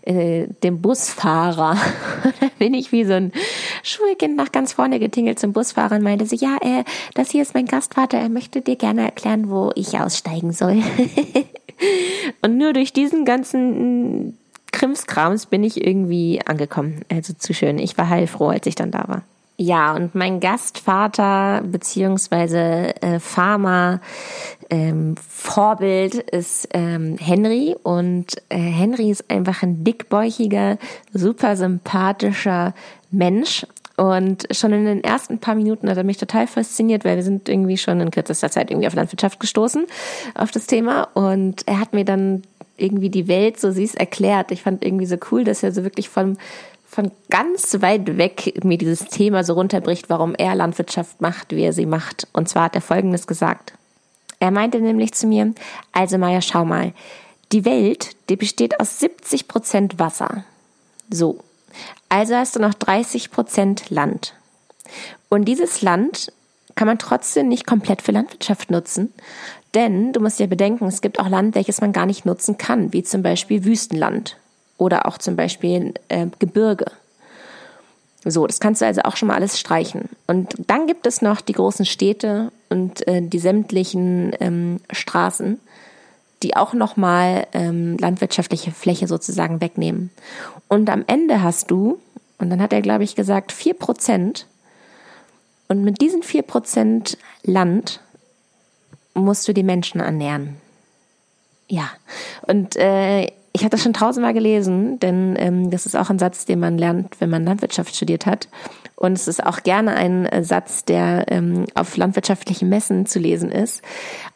äh, 0.07 0.47
den 0.63 0.81
Busfahrer. 0.81 1.77
dann 2.39 2.49
bin 2.57 2.73
ich 2.73 2.91
wie 2.91 3.05
so 3.05 3.13
ein 3.13 3.31
Schulkind 3.83 4.35
nach 4.37 4.51
ganz 4.51 4.73
vorne 4.73 4.97
getingelt 4.97 5.37
zum 5.37 5.53
Busfahrer 5.53 5.97
und 5.97 6.03
meinte 6.03 6.25
so, 6.25 6.35
ja, 6.35 6.57
äh, 6.61 6.83
das 7.13 7.29
hier 7.29 7.43
ist 7.43 7.53
mein 7.53 7.67
Gastvater, 7.67 8.17
er 8.17 8.29
möchte 8.29 8.61
dir 8.61 8.75
gerne 8.75 9.03
erklären, 9.03 9.51
wo 9.51 9.71
ich 9.75 9.99
aussteigen 9.99 10.51
soll. 10.51 10.81
und 12.41 12.57
nur 12.57 12.73
durch 12.73 12.91
diesen 12.91 13.23
ganzen 13.23 14.35
Krimskrams 14.77 15.47
bin 15.47 15.63
ich 15.63 15.83
irgendwie 15.83 16.39
angekommen. 16.45 17.01
Also 17.11 17.33
zu 17.33 17.55
schön. 17.55 17.79
Ich 17.79 17.97
war 17.97 18.09
heilfroh, 18.09 18.49
als 18.49 18.67
ich 18.67 18.75
dann 18.75 18.91
da 18.91 19.07
war. 19.07 19.23
Ja, 19.59 19.95
und 19.95 20.13
mein 20.13 20.39
Gastvater 20.39 21.63
beziehungsweise 21.65 22.93
äh, 23.01 23.19
Farmer 23.19 24.01
ähm, 24.69 25.15
Vorbild 25.27 26.13
ist 26.13 26.69
ähm, 26.73 27.17
Henry 27.19 27.75
und 27.81 28.35
äh, 28.49 28.57
Henry 28.57 29.09
ist 29.09 29.31
einfach 29.31 29.63
ein 29.63 29.83
dickbäuchiger, 29.83 30.77
super 31.11 31.55
sympathischer 31.55 32.75
Mensch 33.09 33.65
und 33.97 34.47
schon 34.51 34.73
in 34.73 34.85
den 34.85 35.03
ersten 35.03 35.39
paar 35.39 35.55
Minuten 35.55 35.89
hat 35.89 35.97
er 35.97 36.03
mich 36.03 36.17
total 36.17 36.45
fasziniert, 36.45 37.03
weil 37.03 37.15
wir 37.15 37.23
sind 37.23 37.49
irgendwie 37.49 37.77
schon 37.77 37.99
in 37.99 38.11
kürzester 38.11 38.51
Zeit 38.51 38.69
irgendwie 38.69 38.85
auf 38.85 38.93
Landwirtschaft 38.93 39.39
gestoßen, 39.39 39.87
auf 40.35 40.51
das 40.51 40.67
Thema. 40.67 41.07
Und 41.15 41.67
er 41.67 41.79
hat 41.79 41.93
mir 41.93 42.05
dann 42.05 42.43
irgendwie 42.77 43.09
die 43.09 43.27
Welt 43.27 43.59
so 43.59 43.71
süß 43.71 43.95
erklärt. 43.95 44.51
Ich 44.51 44.63
fand 44.63 44.83
irgendwie 44.83 45.05
so 45.05 45.17
cool, 45.31 45.43
dass 45.43 45.63
er 45.63 45.71
so 45.71 45.83
wirklich 45.83 46.09
von 46.09 46.37
von 46.89 47.11
ganz 47.29 47.81
weit 47.81 48.17
weg 48.17 48.63
mir 48.63 48.77
dieses 48.77 49.05
Thema 49.05 49.43
so 49.43 49.53
runterbricht, 49.53 50.09
warum 50.09 50.33
er 50.35 50.55
Landwirtschaft 50.55 51.21
macht, 51.21 51.51
wie 51.51 51.63
er 51.63 51.73
sie 51.73 51.85
macht. 51.85 52.27
Und 52.31 52.47
zwar 52.47 52.63
hat 52.63 52.75
er 52.75 52.81
Folgendes 52.81 53.27
gesagt. 53.27 53.73
Er 54.39 54.51
meinte 54.51 54.79
nämlich 54.79 55.13
zu 55.13 55.27
mir, 55.27 55.53
also 55.91 56.17
Maja, 56.17 56.41
schau 56.41 56.63
mal, 56.63 56.93
die 57.51 57.65
Welt, 57.65 58.15
die 58.29 58.35
besteht 58.35 58.79
aus 58.79 58.99
70 58.99 59.47
Prozent 59.47 59.99
Wasser. 59.99 60.43
So. 61.09 61.43
Also 62.09 62.35
hast 62.35 62.55
du 62.55 62.59
noch 62.59 62.73
30 62.73 63.31
Prozent 63.31 63.89
Land. 63.89 64.33
Und 65.29 65.45
dieses 65.45 65.81
Land 65.81 66.31
kann 66.75 66.87
man 66.87 66.99
trotzdem 66.99 67.47
nicht 67.47 67.65
komplett 67.67 68.01
für 68.01 68.11
Landwirtschaft 68.11 68.71
nutzen. 68.71 69.11
Denn 69.73 70.13
du 70.13 70.19
musst 70.19 70.39
ja 70.39 70.47
bedenken, 70.47 70.85
es 70.85 71.01
gibt 71.01 71.19
auch 71.19 71.29
Land, 71.29 71.55
welches 71.55 71.81
man 71.81 71.93
gar 71.93 72.05
nicht 72.05 72.25
nutzen 72.25 72.57
kann, 72.57 72.93
wie 72.93 73.03
zum 73.03 73.21
Beispiel 73.21 73.65
Wüstenland 73.65 74.37
oder 74.77 75.07
auch 75.07 75.17
zum 75.17 75.35
Beispiel 75.35 75.93
äh, 76.09 76.27
Gebirge. 76.39 76.85
So, 78.23 78.45
das 78.47 78.59
kannst 78.59 78.81
du 78.81 78.85
also 78.85 79.01
auch 79.03 79.15
schon 79.15 79.27
mal 79.27 79.35
alles 79.35 79.59
streichen. 79.59 80.09
Und 80.25 80.55
dann 80.67 80.87
gibt 80.87 81.07
es 81.07 81.21
noch 81.21 81.41
die 81.41 81.53
großen 81.53 81.85
Städte 81.85 82.51
und 82.69 83.07
äh, 83.07 83.21
die 83.21 83.39
sämtlichen 83.39 84.35
ähm, 84.39 84.79
Straßen, 84.91 85.59
die 86.43 86.55
auch 86.55 86.73
nochmal 86.73 87.47
ähm, 87.53 87.97
landwirtschaftliche 87.97 88.71
Fläche 88.71 89.07
sozusagen 89.07 89.61
wegnehmen. 89.61 90.09
Und 90.67 90.89
am 90.89 91.03
Ende 91.07 91.41
hast 91.41 91.71
du, 91.71 91.99
und 92.37 92.49
dann 92.49 92.61
hat 92.61 92.73
er, 92.73 92.81
glaube 92.81 93.03
ich, 93.03 93.15
gesagt, 93.15 93.51
vier 93.51 93.73
Prozent. 93.73 94.47
Und 95.67 95.83
mit 95.83 96.01
diesen 96.01 96.21
vier 96.23 96.43
Prozent 96.43 97.17
Land 97.43 98.01
musst 99.17 99.47
du 99.47 99.53
die 99.53 99.63
Menschen 99.63 99.99
ernähren. 100.01 100.55
Ja, 101.67 101.89
und 102.47 102.75
äh, 102.77 103.31
ich 103.57 103.63
hatte 103.63 103.71
das 103.71 103.83
schon 103.83 103.93
tausendmal 103.93 104.33
gelesen, 104.33 104.99
denn 104.99 105.35
ähm, 105.37 105.71
das 105.71 105.85
ist 105.85 105.95
auch 105.95 106.09
ein 106.09 106.19
Satz, 106.19 106.45
den 106.45 106.59
man 106.59 106.77
lernt, 106.77 107.19
wenn 107.19 107.29
man 107.29 107.43
Landwirtschaft 107.43 107.95
studiert 107.95 108.25
hat. 108.25 108.47
Und 108.95 109.13
es 109.13 109.27
ist 109.27 109.43
auch 109.43 109.63
gerne 109.63 109.95
ein 109.95 110.25
äh, 110.27 110.43
Satz, 110.43 110.85
der 110.85 111.25
ähm, 111.29 111.65
auf 111.73 111.97
landwirtschaftlichen 111.97 112.69
Messen 112.69 113.05
zu 113.05 113.19
lesen 113.19 113.51
ist. 113.51 113.81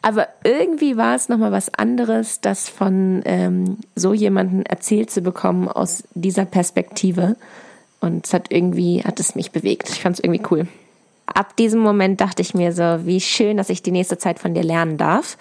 Aber 0.02 0.28
irgendwie 0.44 0.96
war 0.96 1.14
es 1.14 1.28
nochmal 1.28 1.52
was 1.52 1.72
anderes, 1.72 2.40
das 2.40 2.68
von 2.68 3.22
ähm, 3.24 3.78
so 3.94 4.12
jemanden 4.12 4.66
erzählt 4.66 5.10
zu 5.10 5.20
bekommen 5.20 5.68
aus 5.68 6.04
dieser 6.14 6.44
Perspektive. 6.44 7.36
Und 8.00 8.26
es 8.26 8.34
hat 8.34 8.50
irgendwie, 8.50 9.04
hat 9.04 9.20
es 9.20 9.36
mich 9.36 9.52
bewegt. 9.52 9.88
Ich 9.88 10.02
fand 10.02 10.18
es 10.18 10.24
irgendwie 10.24 10.42
cool. 10.50 10.66
Ab 11.26 11.56
diesem 11.56 11.80
Moment 11.80 12.20
dachte 12.20 12.42
ich 12.42 12.54
mir 12.54 12.72
so, 12.72 13.06
wie 13.06 13.20
schön, 13.20 13.56
dass 13.56 13.70
ich 13.70 13.82
die 13.82 13.92
nächste 13.92 14.18
Zeit 14.18 14.38
von 14.38 14.54
dir 14.54 14.62
lernen 14.62 14.98
darf. 14.98 15.36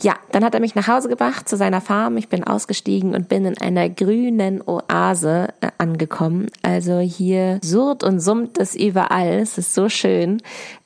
Ja, 0.00 0.14
dann 0.30 0.44
hat 0.44 0.54
er 0.54 0.60
mich 0.60 0.76
nach 0.76 0.86
Hause 0.86 1.08
gebracht 1.08 1.48
zu 1.48 1.56
seiner 1.56 1.80
Farm. 1.80 2.16
Ich 2.18 2.28
bin 2.28 2.44
ausgestiegen 2.44 3.16
und 3.16 3.28
bin 3.28 3.44
in 3.44 3.58
einer 3.58 3.88
grünen 3.88 4.62
Oase 4.64 5.48
äh, 5.60 5.70
angekommen. 5.78 6.46
Also 6.62 7.00
hier 7.00 7.58
surrt 7.64 8.04
und 8.04 8.20
summt 8.20 8.58
es 8.58 8.76
überall. 8.76 9.40
Es 9.40 9.58
ist 9.58 9.74
so 9.74 9.88
schön. 9.88 10.40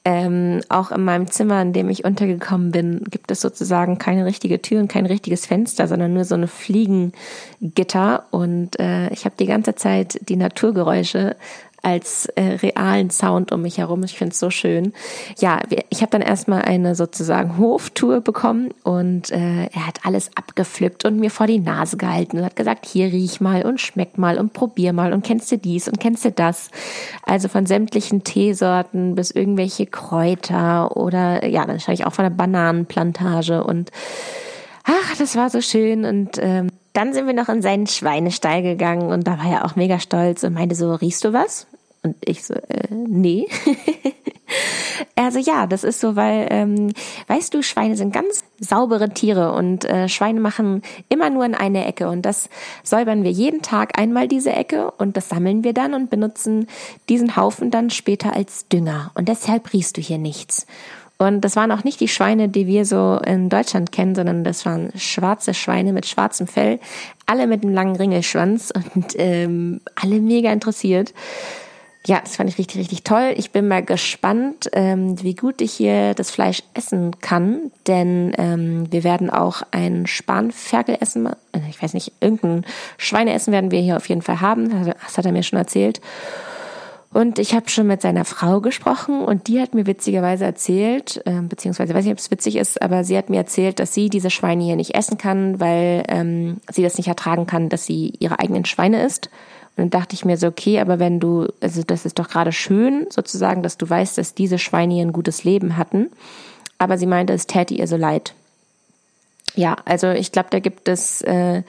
Ähm, 0.07 0.63
auch 0.71 0.93
in 0.93 1.05
meinem 1.05 1.27
Zimmer, 1.27 1.61
in 1.61 1.75
dem 1.75 1.91
ich 1.91 2.07
untergekommen 2.07 2.71
bin, 2.71 3.05
gibt 3.11 3.31
es 3.31 3.43
sozusagen 3.43 3.99
keine 3.99 4.25
richtige 4.25 4.63
Tür 4.63 4.81
und 4.81 4.89
kein 4.89 5.05
richtiges 5.05 5.45
Fenster, 5.45 5.87
sondern 5.89 6.15
nur 6.15 6.25
so 6.25 6.35
eine 6.35 6.49
Fliegengitter. 6.49 8.25
Und 8.31 8.81
äh, 8.81 9.11
ich 9.11 9.27
habe 9.27 9.35
die 9.39 9.47
ganze 9.47 9.75
Zeit 9.75 10.19
die 10.27 10.37
Naturgeräusche 10.37 11.37
als 11.83 12.27
äh, 12.37 12.59
realen 12.63 13.11
Sound 13.11 13.51
um 13.51 13.63
mich 13.63 13.79
herum. 13.79 14.05
Ich 14.05 14.17
finde 14.17 14.33
es 14.33 14.39
so 14.39 14.51
schön. 14.51 14.93
Ja, 15.39 15.61
ich 15.91 16.01
habe 16.01 16.11
dann 16.11 16.23
erstmal 16.23 16.63
eine 16.63 16.95
sozusagen 16.95 17.59
Hoftour 17.59 18.21
bekommen 18.21 18.71
und 18.85 19.31
äh, 19.33 19.65
er 19.65 19.87
hat 19.87 20.01
alles 20.05 20.31
abgepflückt 20.37 21.05
und 21.05 21.19
mir 21.19 21.31
vor 21.31 21.49
die 21.49 21.59
Nase 21.59 21.97
gehalten 21.97 22.39
und 22.39 22.45
hat 22.45 22.57
gesagt, 22.57 22.87
hier 22.87 23.07
riech 23.07 23.41
mal 23.41 23.65
und 23.65 23.81
schmeck 23.81 24.17
mal 24.17 24.39
und 24.39 24.53
probier 24.53 24.93
mal 24.93 25.13
und 25.13 25.25
kennst 25.25 25.51
du 25.51 25.59
dies 25.59 25.89
und 25.89 25.99
kennst 25.99 26.25
du 26.25 26.31
das. 26.31 26.71
Also 27.25 27.49
von 27.49 27.67
sämtlichen 27.67 28.23
Teesorten 28.23 29.17
bis 29.17 29.33
irgendwelche 29.33 29.87
Kräuter 29.87 30.97
oder 30.97 31.45
ja, 31.47 31.67
dann 31.67 31.81
schaue 31.81 31.95
ich 31.95 32.07
auch 32.07 32.13
von 32.13 32.25
der 32.25 32.31
Bananenplantage 32.31 33.65
und 33.65 33.91
ach, 34.85 35.17
das 35.19 35.37
war 35.37 35.51
so 35.51 35.61
schön 35.61 36.05
und 36.05 36.39
ähm, 36.41 36.69
dann 36.93 37.15
sind 37.15 37.27
wir 37.27 37.35
noch 37.35 37.49
in 37.49 37.63
seinen 37.63 37.87
Schweinestall 37.87 38.63
gegangen 38.63 39.11
und 39.11 39.27
da 39.27 39.39
war 39.39 39.51
er 39.51 39.65
auch 39.65 39.77
mega 39.77 39.99
stolz 39.99 40.45
und 40.45 40.55
meinte 40.55 40.75
so, 40.75 40.95
riechst 40.95 41.25
du 41.25 41.33
was? 41.33 41.67
Und 42.03 42.17
ich 42.25 42.45
so, 42.45 42.55
äh, 42.55 42.89
nee. 42.91 43.47
also 45.17 45.39
ja, 45.39 45.67
das 45.67 45.85
ist 45.85 46.01
so, 46.01 46.17
weil, 46.17 46.49
ähm, 46.51 46.93
weißt 47.29 47.55
du, 47.55 47.63
Schweine 47.63 47.97
sind 47.97 48.13
ganz 48.13 48.45
saubere 48.59 49.11
Tiere 49.11 49.53
und 49.53 49.85
äh, 49.85 50.09
Schweine 50.09 50.41
machen 50.41 50.83
immer 51.09 51.31
nur 51.31 51.45
in 51.45 51.55
eine 51.55 51.85
Ecke 51.87 52.09
und 52.09 52.23
das 52.23 52.49
säubern 52.83 53.23
wir 53.23 53.31
jeden 53.31 53.63
Tag 53.63 53.99
einmal 53.99 54.27
diese 54.27 54.53
Ecke 54.53 54.91
und 54.99 55.17
das 55.17 55.29
sammeln 55.29 55.63
wir 55.63 55.75
dann 55.75 55.95
und 55.95 56.11
benutzen 56.11 56.67
diesen 57.09 57.37
Haufen 57.37 57.71
dann 57.71 57.91
später 57.91 58.35
als 58.35 58.67
Dünger 58.69 59.13
und 59.15 59.29
deshalb 59.29 59.73
riechst 59.73 59.97
du 59.97 60.01
hier 60.01 60.19
nichts. 60.19 60.67
Und 61.19 61.43
das 61.43 61.55
waren 61.55 61.71
auch 61.71 61.85
nicht 61.85 62.01
die 62.01 62.09
Schweine, 62.09 62.49
die 62.49 62.67
wir 62.67 62.85
so 62.85 63.21
in 63.25 63.49
Deutschland 63.49 63.93
kennen, 63.93 64.17
sondern 64.17 64.43
das 64.43 64.67
waren 64.67 64.91
schwarze 64.97 65.55
Schweine 65.55 65.93
mit 65.93 66.07
schwarzem 66.07 66.49
Fell, 66.49 66.81
alle 67.27 67.47
mit 67.47 67.63
einem 67.63 67.73
langen 67.73 67.95
Ringelschwanz 67.95 68.73
und 68.73 69.15
ähm, 69.19 69.81
alle 69.95 70.19
mega 70.19 70.53
interessiert. 70.53 71.15
Ja, 72.05 72.21
das 72.21 72.35
fand 72.35 72.51
ich 72.51 72.59
richtig, 72.59 72.81
richtig 72.81 73.05
toll. 73.05 73.33
Ich 73.37 73.53
bin 73.53 73.69
mal 73.69 73.85
gespannt, 73.85 74.69
ähm, 74.73 75.23
wie 75.23 75.37
gut 75.37 75.61
ich 75.61 75.73
hier 75.73 76.15
das 76.15 76.33
Fleisch 76.33 76.65
essen 76.75 77.13
kann, 77.21 77.71
denn 77.87 78.33
ähm, 78.39 78.91
wir 78.91 79.05
werden 79.05 79.31
auch 79.31 79.63
ein 79.71 80.09
Spanferkel 80.09 80.97
essen. 81.01 81.27
Äh, 81.27 81.61
ich 81.71 81.81
weiß 81.81 81.95
nicht, 81.95 82.13
irgendein 82.21 82.65
Schweineessen 82.99 83.53
werden 83.53 83.71
wir 83.71 83.81
hier 83.81 83.97
auf 83.97 84.09
jeden 84.09 84.23
Fall 84.23 84.41
haben. 84.41 84.69
Das 84.85 85.17
hat 85.17 85.27
er 85.27 85.33
mir 85.33 85.45
schon 85.45 85.61
erzählt. 85.61 86.01
Und 87.13 87.39
ich 87.39 87.55
habe 87.55 87.69
schon 87.69 87.87
mit 87.87 88.01
seiner 88.01 88.25
Frau 88.25 88.61
gesprochen 88.61 89.21
und 89.21 89.47
die 89.47 89.61
hat 89.61 89.75
mir 89.75 89.87
witzigerweise 89.87 90.45
erzählt, 90.45 91.23
äh, 91.27 91.43
beziehungsweise 91.43 91.95
weiß 91.95 92.05
nicht, 92.05 92.13
ob 92.13 92.19
es 92.19 92.31
witzig 92.31 92.57
ist, 92.57 92.81
aber 92.81 93.05
sie 93.05 93.19
hat 93.19 93.29
mir 93.31 93.37
erzählt, 93.37 93.79
dass 93.79 93.93
sie 93.93 94.09
diese 94.09 94.31
Schweine 94.31 94.65
hier 94.65 94.77
nicht 94.77 94.95
essen 94.95 95.19
kann, 95.19 95.61
weil 95.61 96.05
ähm, 96.09 96.61
sie 96.71 96.83
das 96.83 96.97
nicht 96.97 97.09
ertragen 97.09 97.47
kann, 97.47 97.69
dass 97.69 97.85
sie 97.85 98.15
ihre 98.19 98.41
eigenen 98.41 98.65
Schweine 98.65 99.05
isst. 99.05 99.29
Dann 99.77 99.91
dachte 99.91 100.15
ich 100.15 100.25
mir 100.25 100.37
so, 100.37 100.49
okay, 100.49 100.81
aber 100.81 100.99
wenn 100.99 101.19
du, 101.19 101.49
also 101.61 101.83
das 101.83 102.05
ist 102.05 102.19
doch 102.19 102.29
gerade 102.29 102.53
schön, 102.53 103.07
sozusagen, 103.11 103.63
dass 103.63 103.79
du 103.79 103.89
weißt, 103.89 104.19
dass 104.19 104.35
diese 104.35 104.59
Schweine 104.59 104.95
hier 104.95 105.05
ein 105.05 105.13
gutes 105.13 105.45
Leben 105.45 105.77
hatten. 105.77 106.11
Aber 106.79 106.99
sie 106.99 107.07
meinte, 107.07 107.33
es 107.33 107.47
täte 107.47 107.75
ihr 107.75 107.87
so 107.87 107.97
leid. 107.97 108.35
Ja, 109.55 109.77
also 109.85 110.11
ich 110.11 110.33
glaube, 110.33 110.49
da 110.51 110.59
gibt 110.59 110.89
es 110.89 111.23
äh, 111.23 111.63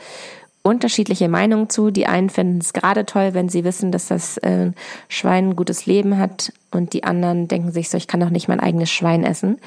unterschiedliche 0.64 1.28
Meinungen 1.28 1.70
zu. 1.70 1.92
Die 1.92 2.08
einen 2.08 2.30
finden 2.30 2.60
es 2.60 2.74
gerade 2.74 3.06
toll, 3.06 3.34
wenn 3.34 3.50
sie 3.50 3.64
wissen, 3.64 3.92
dass 3.92 4.08
das 4.08 4.38
äh, 4.38 4.72
Schwein 5.10 5.50
ein 5.50 5.56
gutes 5.56 5.86
Leben 5.86 6.18
hat 6.18 6.54
und 6.72 6.94
die 6.94 7.04
anderen 7.04 7.48
denken 7.48 7.72
sich 7.72 7.90
so, 7.90 7.98
ich 7.98 8.08
kann 8.08 8.22
doch 8.22 8.30
nicht 8.30 8.48
mein 8.48 8.62
eigenes 8.62 8.90
Schwein 8.90 9.24
essen. 9.24 9.60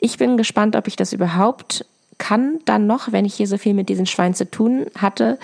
Ich 0.00 0.16
bin 0.16 0.36
gespannt, 0.36 0.74
ob 0.74 0.88
ich 0.88 0.96
das 0.96 1.12
überhaupt 1.12 1.84
kann 2.18 2.58
dann 2.64 2.86
noch, 2.86 3.12
wenn 3.12 3.24
ich 3.24 3.34
hier 3.34 3.46
so 3.46 3.58
viel 3.58 3.74
mit 3.74 3.88
diesen 3.88 4.06
Schweinen 4.06 4.34
zu 4.34 4.50
tun 4.50 4.86
hatte. 4.96 5.38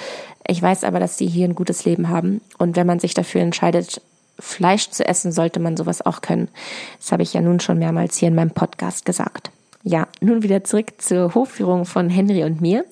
Ich 0.46 0.60
weiß 0.60 0.84
aber, 0.84 1.00
dass 1.00 1.16
die 1.16 1.26
hier 1.26 1.48
ein 1.48 1.54
gutes 1.54 1.84
Leben 1.84 2.08
haben 2.08 2.40
und 2.58 2.76
wenn 2.76 2.86
man 2.86 3.00
sich 3.00 3.14
dafür 3.14 3.40
entscheidet, 3.40 4.00
Fleisch 4.38 4.90
zu 4.90 5.06
essen, 5.06 5.32
sollte 5.32 5.60
man 5.60 5.76
sowas 5.76 6.04
auch 6.04 6.20
können. 6.20 6.48
Das 6.98 7.12
habe 7.12 7.22
ich 7.22 7.32
ja 7.34 7.40
nun 7.40 7.60
schon 7.60 7.78
mehrmals 7.78 8.16
hier 8.16 8.28
in 8.28 8.34
meinem 8.34 8.50
Podcast 8.50 9.04
gesagt. 9.04 9.50
Ja, 9.84 10.08
nun 10.20 10.42
wieder 10.42 10.64
zurück 10.64 10.94
zur 10.98 11.34
Hofführung 11.34 11.84
von 11.84 12.10
Henry 12.10 12.42
und 12.42 12.60
mir. 12.60 12.84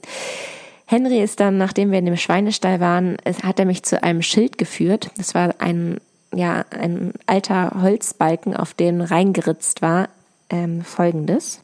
Henry 0.87 1.23
ist 1.23 1.40
dann, 1.40 1.57
nachdem 1.57 1.90
wir 1.90 1.99
in 1.99 2.07
dem 2.07 2.16
Schweinestall 2.16 2.79
waren, 2.79 3.16
hat 3.42 3.59
er 3.59 3.64
mich 3.64 3.83
zu 3.83 4.03
einem 4.03 4.23
Schild 4.23 4.59
geführt. 4.59 5.11
Das 5.16 5.35
war 5.35 5.55
ein, 5.59 5.99
ja, 6.35 6.64
ein 6.71 7.14
alter 7.27 7.81
Holzbalken, 7.81 8.55
auf 8.55 8.75
den 8.75 9.01
reingeritzt 9.01 9.81
war, 9.81 10.11
ähm, 10.51 10.83
folgendes. 10.83 11.61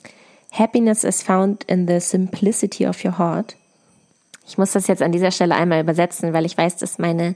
Happiness 0.50 1.04
is 1.04 1.22
found 1.22 1.64
in 1.64 1.86
the 1.86 2.00
simplicity 2.00 2.86
of 2.86 3.04
your 3.04 3.18
heart. 3.18 3.56
Ich 4.46 4.56
muss 4.56 4.72
das 4.72 4.86
jetzt 4.86 5.02
an 5.02 5.12
dieser 5.12 5.30
Stelle 5.30 5.54
einmal 5.54 5.80
übersetzen, 5.80 6.32
weil 6.32 6.46
ich 6.46 6.56
weiß, 6.56 6.78
dass 6.78 6.98
meine, 6.98 7.34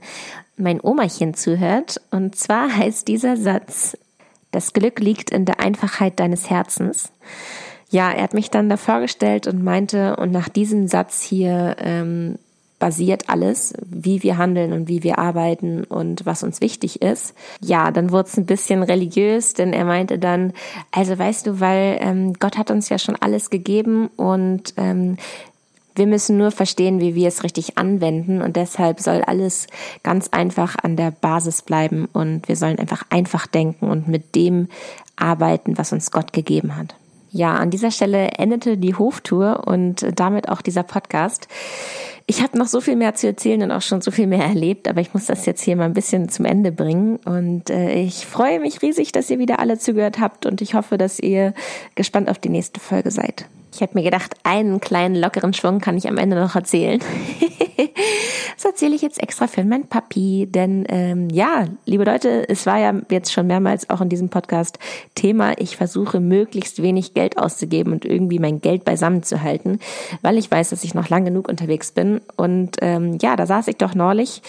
mein 0.57 0.81
Omachen 0.83 1.35
zuhört. 1.35 2.01
Und 2.11 2.37
zwar 2.37 2.75
heißt 2.75 3.07
dieser 3.07 3.37
Satz, 3.37 3.99
das 4.51 4.73
Glück 4.73 4.99
liegt 4.99 5.31
in 5.31 5.45
der 5.45 5.61
Einfachheit 5.61 6.19
deines 6.19 6.49
Herzens 6.49 7.13
ja, 7.93 8.11
er 8.11 8.23
hat 8.23 8.35
mich 8.35 8.51
dann 8.51 8.71
da 8.71 8.79
vorgestellt 8.79 9.47
und 9.47 9.63
meinte, 9.63 10.17
und 10.17 10.33
nach 10.33 10.49
diesem 10.49 10.89
Satz 10.89 11.23
hier 11.23 11.77
ähm, 11.79 12.39
basiert 12.83 13.29
alles, 13.29 13.75
wie 13.87 14.25
wir 14.25 14.39
handeln 14.39 14.73
und 14.73 14.89
wie 14.89 15.05
wir 15.05 15.21
arbeiten 15.21 15.85
und 15.85 16.27
was 16.27 16.43
uns 16.43 16.61
wichtig 16.61 17.01
ist. 17.01 17.33
Ja, 17.61 17.93
dann 17.93 18.11
wurde 18.11 18.29
es 18.29 18.37
ein 18.37 18.45
bisschen 18.45 18.83
religiös, 18.83 19.55
denn 19.55 19.73
er 19.73 19.85
meinte 19.85 20.19
dann, 20.19 20.53
also 20.91 21.17
weißt 21.17 21.47
du, 21.47 21.61
weil 21.61 21.99
ähm, 22.01 22.33
Gott 22.41 22.59
hat 22.59 22.73
uns 22.73 22.89
ja 22.89 22.99
schon 22.99 23.15
alles 23.15 23.51
gegeben 23.51 24.09
und 24.17 24.75
ähm, 24.79 25.17
wir 25.95 26.09
müssen 26.09 26.37
nur 26.37 26.51
verstehen, 26.51 27.01
wie 27.01 27.15
wir 27.15 27.29
es 27.29 27.45
richtig 27.45 27.79
anwenden 27.79 28.43
und 28.43 28.57
deshalb 28.57 28.99
soll 28.99 29.23
alles 29.23 29.69
ganz 30.03 30.31
einfach 30.33 30.75
an 30.83 30.97
der 30.97 31.13
Basis 31.13 31.63
bleiben 31.63 32.09
und 32.13 32.49
wir 32.49 32.57
sollen 32.57 32.81
einfach 32.81 33.05
einfach 33.11 33.47
denken 33.47 33.91
und 33.91 34.09
mit 34.09 34.35
dem 34.35 34.67
arbeiten, 35.15 35.79
was 35.79 35.93
uns 35.93 36.11
Gott 36.11 36.33
gegeben 36.33 36.77
hat. 36.77 36.97
Ja, 37.35 37.55
an 37.55 37.71
dieser 37.71 37.91
Stelle 37.91 38.29
endete 38.37 38.77
die 38.77 38.95
Hoftour 38.95 39.67
und 39.67 40.07
damit 40.17 40.51
auch 40.51 40.61
dieser 40.61 40.83
Podcast. 40.83 41.49
Ich 42.27 42.43
habe 42.43 42.59
noch 42.59 42.67
so 42.67 42.83
viel 42.83 42.95
mehr 42.95 43.15
zu 43.15 43.27
erzählen 43.27 43.63
und 43.63 43.71
auch 43.71 43.81
schon 43.81 44.03
so 44.03 44.11
viel 44.11 44.27
mehr 44.27 44.45
erlebt, 44.45 44.87
aber 44.87 45.01
ich 45.01 45.15
muss 45.15 45.27
das 45.27 45.47
jetzt 45.47 45.63
hier 45.63 45.75
mal 45.77 45.85
ein 45.85 45.95
bisschen 45.95 46.29
zum 46.29 46.45
Ende 46.45 46.73
bringen. 46.73 47.17
Und 47.25 47.71
äh, 47.71 47.95
ich 47.95 48.27
freue 48.27 48.61
mich 48.61 48.83
riesig, 48.83 49.13
dass 49.13 49.31
ihr 49.31 49.39
wieder 49.39 49.61
alle 49.61 49.79
zugehört 49.79 50.21
habt 50.21 50.45
und 50.45 50.61
ich 50.61 50.75
hoffe, 50.75 50.99
dass 50.99 51.19
ihr 51.19 51.55
gespannt 51.95 52.29
auf 52.29 52.39
die 52.39 52.51
nächste 52.51 52.81
Folge 52.81 53.11
seid. 53.11 53.47
Ich 53.75 53.81
habe 53.81 53.93
mir 53.95 54.03
gedacht, 54.03 54.35
einen 54.43 54.81
kleinen 54.81 55.15
lockeren 55.15 55.55
Schwung 55.55 55.81
kann 55.81 55.97
ich 55.97 56.07
am 56.07 56.19
Ende 56.19 56.37
noch 56.37 56.55
erzählen. 56.55 57.01
das 58.55 58.65
erzähle 58.67 58.95
ich 58.95 59.01
jetzt 59.01 59.23
extra 59.23 59.47
für 59.47 59.65
meinen 59.65 59.87
Papi, 59.87 60.47
denn 60.51 60.85
ähm, 60.91 61.31
ja, 61.31 61.65
liebe 61.87 62.05
Leute, 62.05 62.47
es 62.51 62.67
war 62.67 62.79
ja 62.79 62.93
jetzt 63.11 63.33
schon 63.33 63.47
mehrmals 63.47 63.89
auch 63.89 64.03
in 64.03 64.11
diesem 64.11 64.29
Podcast 64.29 64.79
Thema. 65.15 65.55
Ich 65.59 65.79
versuche 65.79 66.21
möglichst 66.21 66.83
wenig 66.83 67.15
Geld 67.15 67.39
auszugeben 67.39 67.95
und 67.95 68.05
irgendwie 68.05 68.39
mein 68.39 68.61
Geld 68.61 68.85
beisammen 68.85 69.23
zu 69.23 69.41
halten, 69.41 69.79
weil 70.21 70.37
ich 70.37 70.51
weiß, 70.51 70.69
dass 70.69 70.85
ich 70.85 70.93
noch 70.93 71.09
lang 71.09 71.25
genug 71.25 71.49
unterwegs 71.49 71.93
bin. 71.93 72.21
Und 72.37 72.77
ähm, 72.83 73.17
ja, 73.23 73.37
da 73.37 73.47
saß 73.47 73.69
ich 73.69 73.77
doch 73.77 73.95
neulich 73.95 74.43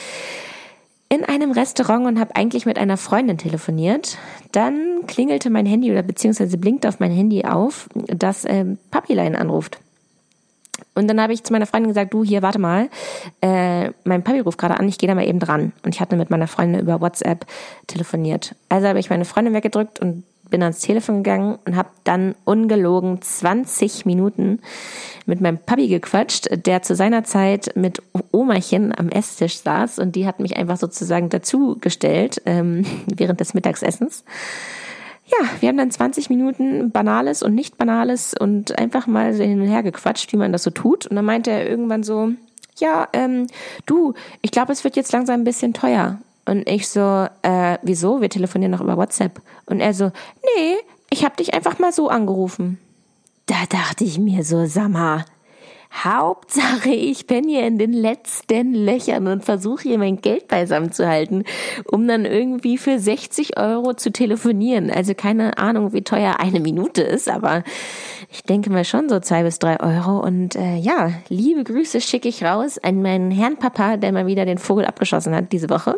in 1.13 1.23
einem 1.23 1.51
Restaurant 1.51 2.07
und 2.07 2.19
habe 2.19 2.35
eigentlich 2.35 2.65
mit 2.65 2.79
einer 2.79 2.97
Freundin 2.97 3.37
telefoniert. 3.37 4.17
Dann 4.51 5.05
klingelte 5.05 5.51
mein 5.51 5.67
Handy 5.67 5.91
oder 5.91 6.01
beziehungsweise 6.01 6.57
blinkte 6.57 6.89
auf 6.89 6.99
mein 6.99 7.11
Handy 7.11 7.45
auf, 7.45 7.87
dass 7.93 8.45
ähm, 8.45 8.79
Papilein 8.89 9.35
anruft. 9.35 9.79
Und 10.95 11.07
dann 11.07 11.21
habe 11.21 11.33
ich 11.33 11.43
zu 11.43 11.53
meiner 11.53 11.67
Freundin 11.67 11.89
gesagt, 11.89 12.13
du 12.15 12.23
hier, 12.23 12.41
warte 12.41 12.57
mal, 12.57 12.89
äh, 13.41 13.91
mein 14.05 14.23
Papi 14.23 14.39
ruft 14.39 14.57
gerade 14.57 14.79
an, 14.79 14.87
ich 14.87 14.97
gehe 14.97 15.07
da 15.07 15.13
mal 15.13 15.27
eben 15.27 15.39
dran. 15.39 15.71
Und 15.83 15.93
ich 15.93 16.01
hatte 16.01 16.15
mit 16.15 16.31
meiner 16.31 16.47
Freundin 16.47 16.81
über 16.81 16.99
WhatsApp 16.99 17.45
telefoniert. 17.85 18.55
Also 18.69 18.87
habe 18.87 18.99
ich 18.99 19.11
meine 19.11 19.25
Freundin 19.25 19.53
weggedrückt 19.53 19.99
und 19.99 20.23
bin 20.53 20.61
ans 20.61 20.81
Telefon 20.81 21.23
gegangen 21.23 21.57
und 21.65 21.75
habe 21.75 21.89
dann 22.03 22.35
ungelogen 22.45 23.19
20 23.23 24.05
Minuten 24.05 24.59
mit 25.25 25.41
meinem 25.41 25.57
Papi 25.57 25.87
gequatscht, 25.87 26.47
der 26.67 26.83
zu 26.83 26.93
seiner 26.93 27.23
Zeit 27.23 27.71
mit 27.73 28.03
Omachen 28.31 28.93
am 28.95 29.09
Esstisch 29.09 29.57
saß 29.57 29.97
und 29.97 30.15
die 30.15 30.27
hat 30.27 30.39
mich 30.39 30.55
einfach 30.55 30.77
sozusagen 30.77 31.29
dazugestellt 31.29 32.39
ähm, 32.45 32.85
während 33.07 33.39
des 33.39 33.55
Mittagsessens. 33.55 34.23
Ja, 35.25 35.49
wir 35.59 35.69
haben 35.69 35.77
dann 35.77 35.89
20 35.89 36.29
Minuten 36.29 36.91
Banales 36.91 37.41
und 37.41 37.55
nicht 37.55 37.79
Banales 37.79 38.35
und 38.39 38.77
einfach 38.77 39.07
mal 39.07 39.33
hin 39.33 39.59
und 39.59 39.67
her 39.67 39.81
gequatscht, 39.81 40.33
wie 40.33 40.37
man 40.37 40.51
das 40.51 40.61
so 40.61 40.69
tut. 40.69 41.07
Und 41.07 41.15
dann 41.15 41.25
meinte 41.25 41.49
er 41.49 41.67
irgendwann 41.67 42.03
so, 42.03 42.29
ja, 42.77 43.07
ähm, 43.13 43.47
du, 43.87 44.13
ich 44.43 44.51
glaube, 44.51 44.71
es 44.71 44.83
wird 44.83 44.97
jetzt 44.97 45.13
langsam 45.13 45.41
ein 45.41 45.45
bisschen 45.45 45.73
teuer. 45.73 46.19
Und 46.45 46.67
ich 46.67 46.87
so, 46.87 47.27
äh, 47.41 47.77
wieso? 47.81 48.21
Wir 48.21 48.29
telefonieren 48.29 48.71
noch 48.71 48.81
über 48.81 48.97
WhatsApp. 48.97 49.41
Und 49.65 49.79
er 49.79 49.93
so, 49.93 50.11
nee, 50.55 50.75
ich 51.09 51.23
hab 51.23 51.37
dich 51.37 51.53
einfach 51.53 51.79
mal 51.79 51.93
so 51.93 52.09
angerufen. 52.09 52.79
Da 53.45 53.55
dachte 53.69 54.03
ich 54.03 54.19
mir 54.19 54.43
so, 54.43 54.65
sag 54.65 54.89
mal, 54.89 55.25
Hauptsache, 55.93 56.89
ich 56.89 57.27
bin 57.27 57.47
hier 57.47 57.67
in 57.67 57.77
den 57.77 57.93
letzten 57.93 58.73
Löchern 58.73 59.27
und 59.27 59.45
versuche 59.45 59.83
hier 59.83 59.97
mein 59.97 60.21
Geld 60.21 60.47
beisammen 60.47 60.91
zu 60.91 61.07
halten, 61.07 61.43
um 61.89 62.07
dann 62.07 62.25
irgendwie 62.25 62.77
für 62.77 62.99
60 62.99 63.57
Euro 63.57 63.93
zu 63.93 64.11
telefonieren. 64.11 64.89
Also 64.89 65.13
keine 65.13 65.57
Ahnung, 65.57 65.93
wie 65.93 66.01
teuer 66.01 66.39
eine 66.39 66.59
Minute 66.59 67.03
ist, 67.03 67.29
aber 67.29 67.63
ich 68.31 68.43
denke 68.43 68.69
mal 68.69 68.83
schon 68.83 69.07
so 69.07 69.19
zwei 69.19 69.43
bis 69.43 69.59
drei 69.59 69.79
Euro. 69.79 70.19
Und 70.19 70.55
äh, 70.55 70.77
ja, 70.77 71.11
liebe 71.29 71.63
Grüße 71.63 72.01
schicke 72.01 72.27
ich 72.27 72.43
raus 72.43 72.79
an 72.79 73.01
meinen 73.01 73.31
Herrn 73.31 73.57
Papa, 73.57 73.97
der 73.97 74.11
mal 74.11 74.25
wieder 74.25 74.45
den 74.45 74.57
Vogel 74.57 74.85
abgeschossen 74.85 75.35
hat 75.35 75.51
diese 75.51 75.69
Woche. 75.69 75.95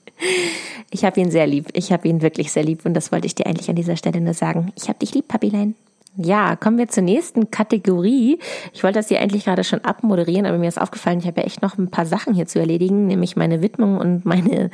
ich 0.90 1.04
habe 1.04 1.20
ihn 1.20 1.30
sehr 1.30 1.46
lieb. 1.46 1.68
Ich 1.72 1.90
habe 1.90 2.06
ihn 2.06 2.20
wirklich 2.22 2.52
sehr 2.52 2.64
lieb 2.64 2.84
und 2.84 2.94
das 2.94 3.10
wollte 3.10 3.26
ich 3.26 3.34
dir 3.34 3.46
eigentlich 3.46 3.70
an 3.70 3.76
dieser 3.76 3.96
Stelle 3.96 4.20
nur 4.20 4.34
sagen. 4.34 4.72
Ich 4.76 4.88
habe 4.88 4.98
dich 4.98 5.14
lieb, 5.14 5.26
Papilein. 5.26 5.74
Ja, 6.16 6.56
kommen 6.56 6.76
wir 6.76 6.88
zur 6.88 7.04
nächsten 7.04 7.50
Kategorie. 7.50 8.40
Ich 8.72 8.82
wollte 8.82 8.98
das 8.98 9.08
hier 9.08 9.20
eigentlich 9.20 9.44
gerade 9.44 9.62
schon 9.62 9.84
abmoderieren, 9.84 10.44
aber 10.44 10.58
mir 10.58 10.68
ist 10.68 10.80
aufgefallen, 10.80 11.20
ich 11.20 11.26
habe 11.26 11.40
ja 11.40 11.46
echt 11.46 11.62
noch 11.62 11.78
ein 11.78 11.90
paar 11.90 12.04
Sachen 12.04 12.34
hier 12.34 12.46
zu 12.46 12.58
erledigen, 12.58 13.06
nämlich 13.06 13.36
meine 13.36 13.62
Widmung 13.62 13.96
und 13.96 14.24
meine, 14.26 14.70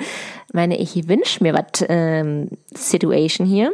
meine 0.53 0.79
Ich 0.79 1.09
wünsch 1.09 1.40
mir 1.40 1.53
was 1.53 1.85
ähm, 1.88 2.49
Situation 2.72 3.46
hier. 3.46 3.72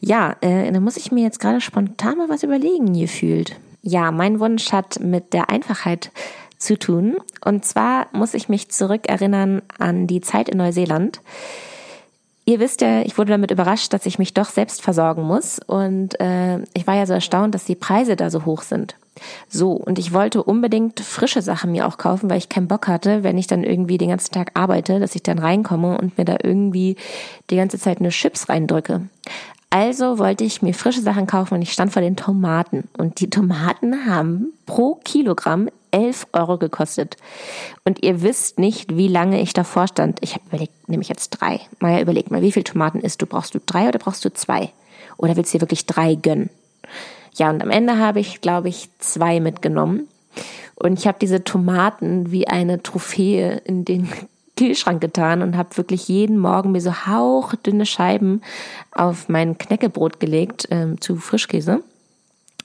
Ja, 0.00 0.36
äh, 0.40 0.72
da 0.72 0.80
muss 0.80 0.96
ich 0.96 1.12
mir 1.12 1.22
jetzt 1.22 1.38
gerade 1.38 1.60
spontan 1.60 2.18
mal 2.18 2.28
was 2.28 2.42
überlegen 2.42 2.94
gefühlt. 2.98 3.56
Ja, 3.82 4.10
mein 4.10 4.40
Wunsch 4.40 4.72
hat 4.72 4.98
mit 4.98 5.32
der 5.32 5.50
Einfachheit 5.50 6.10
zu 6.58 6.78
tun. 6.78 7.16
Und 7.44 7.64
zwar 7.64 8.06
muss 8.12 8.34
ich 8.34 8.48
mich 8.48 8.70
zurückerinnern 8.70 9.62
an 9.78 10.06
die 10.06 10.22
Zeit 10.22 10.48
in 10.48 10.58
Neuseeland. 10.58 11.20
Ihr 12.48 12.60
wisst 12.60 12.80
ja, 12.80 13.02
ich 13.02 13.18
wurde 13.18 13.32
damit 13.32 13.50
überrascht, 13.50 13.92
dass 13.92 14.06
ich 14.06 14.20
mich 14.20 14.32
doch 14.32 14.48
selbst 14.48 14.80
versorgen 14.80 15.22
muss. 15.22 15.58
Und 15.66 16.18
äh, 16.20 16.60
ich 16.74 16.86
war 16.86 16.94
ja 16.94 17.04
so 17.04 17.12
erstaunt, 17.12 17.54
dass 17.56 17.64
die 17.64 17.74
Preise 17.74 18.14
da 18.14 18.30
so 18.30 18.44
hoch 18.44 18.62
sind. 18.62 18.94
So, 19.48 19.72
und 19.72 19.98
ich 19.98 20.12
wollte 20.12 20.44
unbedingt 20.44 21.00
frische 21.00 21.42
Sachen 21.42 21.72
mir 21.72 21.88
auch 21.88 21.98
kaufen, 21.98 22.30
weil 22.30 22.38
ich 22.38 22.48
keinen 22.48 22.68
Bock 22.68 22.86
hatte, 22.86 23.24
wenn 23.24 23.36
ich 23.36 23.48
dann 23.48 23.64
irgendwie 23.64 23.98
den 23.98 24.10
ganzen 24.10 24.32
Tag 24.32 24.52
arbeite, 24.54 25.00
dass 25.00 25.16
ich 25.16 25.24
dann 25.24 25.40
reinkomme 25.40 25.98
und 25.98 26.18
mir 26.18 26.24
da 26.24 26.36
irgendwie 26.40 26.96
die 27.50 27.56
ganze 27.56 27.80
Zeit 27.80 27.98
eine 27.98 28.10
Chips 28.10 28.48
reindrücke. 28.48 29.08
Also 29.70 30.20
wollte 30.20 30.44
ich 30.44 30.62
mir 30.62 30.72
frische 30.72 31.02
Sachen 31.02 31.26
kaufen 31.26 31.54
und 31.54 31.62
ich 31.62 31.72
stand 31.72 31.92
vor 31.92 32.02
den 32.02 32.14
Tomaten. 32.14 32.88
Und 32.96 33.18
die 33.18 33.28
Tomaten 33.28 34.06
haben 34.06 34.52
pro 34.66 35.00
Kilogramm 35.02 35.68
11 35.96 36.26
Euro 36.34 36.58
gekostet. 36.58 37.16
Und 37.84 38.04
ihr 38.04 38.20
wisst 38.20 38.58
nicht, 38.58 38.96
wie 38.96 39.08
lange 39.08 39.40
ich 39.40 39.54
davor 39.54 39.88
stand. 39.88 40.18
Ich 40.20 40.34
habe 40.34 40.44
überlegt, 40.48 40.88
nehme 40.88 41.02
ich 41.02 41.08
jetzt 41.08 41.30
drei. 41.30 41.60
Maja, 41.80 42.00
überleg 42.00 42.30
mal, 42.30 42.42
wie 42.42 42.52
viele 42.52 42.64
Tomaten 42.64 43.00
isst 43.00 43.22
du? 43.22 43.26
Brauchst 43.26 43.54
du 43.54 43.60
drei 43.64 43.88
oder 43.88 43.98
brauchst 43.98 44.24
du 44.24 44.32
zwei? 44.32 44.72
Oder 45.16 45.36
willst 45.36 45.54
du 45.54 45.58
dir 45.58 45.62
wirklich 45.62 45.86
drei 45.86 46.14
gönnen? 46.14 46.50
Ja, 47.34 47.48
und 47.48 47.62
am 47.62 47.70
Ende 47.70 47.98
habe 47.98 48.20
ich, 48.20 48.42
glaube 48.42 48.68
ich, 48.68 48.90
zwei 48.98 49.40
mitgenommen. 49.40 50.06
Und 50.74 50.98
ich 50.98 51.06
habe 51.06 51.16
diese 51.18 51.44
Tomaten 51.44 52.30
wie 52.30 52.46
eine 52.46 52.82
Trophäe 52.82 53.62
in 53.64 53.86
den 53.86 54.08
Kühlschrank 54.58 55.00
getan 55.00 55.40
und 55.40 55.56
habe 55.56 55.76
wirklich 55.78 56.08
jeden 56.08 56.38
Morgen 56.38 56.72
mir 56.72 56.80
so 56.82 57.06
hauchdünne 57.06 57.86
Scheiben 57.86 58.42
auf 58.92 59.30
mein 59.30 59.56
Knäckebrot 59.56 60.20
gelegt 60.20 60.70
äh, 60.70 60.96
zu 61.00 61.16
Frischkäse. 61.16 61.82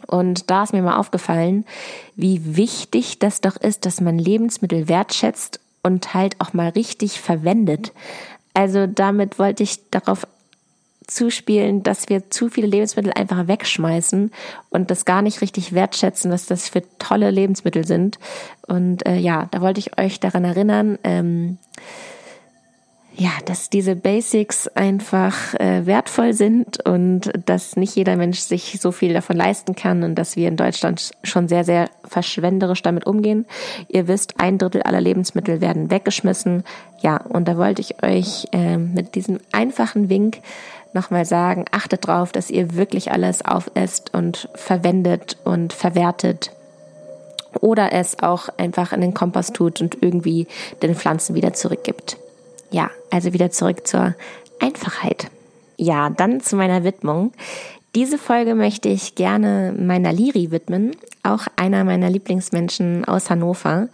Und 0.08 0.50
da 0.50 0.64
ist 0.64 0.74
mir 0.74 0.82
mal 0.82 0.98
aufgefallen, 0.98 1.66
wie 2.16 2.58
wichtig 2.58 3.20
das 3.20 3.42
doch 3.42 3.58
ist, 3.58 3.86
dass 3.86 4.02
man 4.02 4.18
Lebensmittel 4.18 4.88
wertschätzt 4.88 5.60
und 5.84 6.14
halt 6.14 6.36
auch 6.40 6.54
mal 6.54 6.70
richtig 6.70 7.20
verwendet. 7.20 7.92
Also 8.54 8.88
damit 8.88 9.40
wollte 9.40 9.64
ich 9.64 9.90
darauf 9.90 10.28
zuspielen, 11.08 11.84
dass 11.84 12.10
wir 12.10 12.30
zu 12.30 12.50
viele 12.50 12.68
Lebensmittel 12.68 13.12
einfach 13.14 13.48
wegschmeißen 13.48 14.32
und 14.70 14.92
das 14.92 15.06
gar 15.06 15.22
nicht 15.22 15.42
richtig 15.42 15.74
wertschätzen, 15.74 16.32
was 16.32 16.46
das 16.46 16.70
für 16.70 16.84
tolle 17.00 17.32
Lebensmittel 17.32 17.86
sind. 17.86 18.18
Und 18.68 19.06
äh, 19.06 19.18
ja, 19.18 19.48
da 19.52 19.62
wollte 19.62 19.80
ich 19.80 19.98
euch 20.00 20.20
daran 20.20 20.46
erinnern, 20.46 20.98
ähm, 21.04 21.58
ja, 23.22 23.30
dass 23.46 23.70
diese 23.70 23.96
Basics 23.96 24.68
einfach 24.70 25.54
äh, 25.60 25.86
wertvoll 25.86 26.34
sind 26.34 26.84
und 26.84 27.32
dass 27.46 27.76
nicht 27.76 27.96
jeder 27.96 28.16
Mensch 28.16 28.40
sich 28.40 28.80
so 28.82 28.92
viel 28.92 29.14
davon 29.14 29.38
leisten 29.38 29.76
kann 29.76 30.02
und 30.02 30.16
dass 30.16 30.36
wir 30.36 30.48
in 30.48 30.58
Deutschland 30.58 31.12
schon 31.24 31.48
sehr, 31.48 31.64
sehr 31.64 31.88
verschwenderisch 32.04 32.82
damit 32.82 33.06
umgehen. 33.06 33.46
Ihr 33.90 34.08
wisst, 34.08 34.40
ein 34.40 34.58
Drittel 34.58 34.82
aller 34.82 35.02
Lebensmittel 35.02 35.62
werden 35.62 35.92
weggeschmissen. 35.92 36.64
Ja, 37.02 37.18
und 37.18 37.48
da 37.48 37.58
wollte 37.58 37.82
ich 37.82 38.02
euch 38.02 38.48
äh, 38.54 38.78
mit 38.78 39.14
diesem 39.14 39.40
einfachen 39.52 40.10
Wink 40.10 40.40
nochmal 40.94 41.26
sagen, 41.26 41.66
achtet 41.70 42.08
drauf, 42.08 42.32
dass 42.32 42.50
ihr 42.50 42.74
wirklich 42.74 43.12
alles 43.12 43.46
aufesst 43.46 44.16
und 44.16 44.50
verwendet 44.56 45.38
und 45.44 45.74
verwertet 45.74 46.50
oder 47.60 47.94
es 47.94 48.18
auch 48.18 48.50
einfach 48.58 48.94
in 48.94 49.02
den 49.02 49.14
Kompost 49.14 49.54
tut 49.54 49.80
und 49.80 50.02
irgendwie 50.02 50.48
den 50.82 50.96
Pflanzen 50.96 51.36
wieder 51.36 51.54
zurückgibt. 51.54 52.18
Ja, 52.72 52.90
also 53.10 53.34
wieder 53.34 53.52
zurück 53.52 53.86
zur 53.86 54.16
Einfachheit. 54.60 55.28
Ja, 55.78 56.10
dann 56.10 56.42
zu 56.42 56.56
meiner 56.56 56.84
Widmung. 56.84 57.34
Diese 57.96 58.18
Folge 58.18 58.56
möchte 58.56 58.88
ich 58.88 59.16
gerne 59.16 59.76
meiner 59.78 60.14
Liri 60.14 60.52
widmen, 60.52 60.96
auch 61.24 61.48
einer 61.56 61.84
meiner 61.84 62.10
Lieblingsmenschen 62.10 63.06
aus 63.06 63.30
Hannover. 63.30 63.90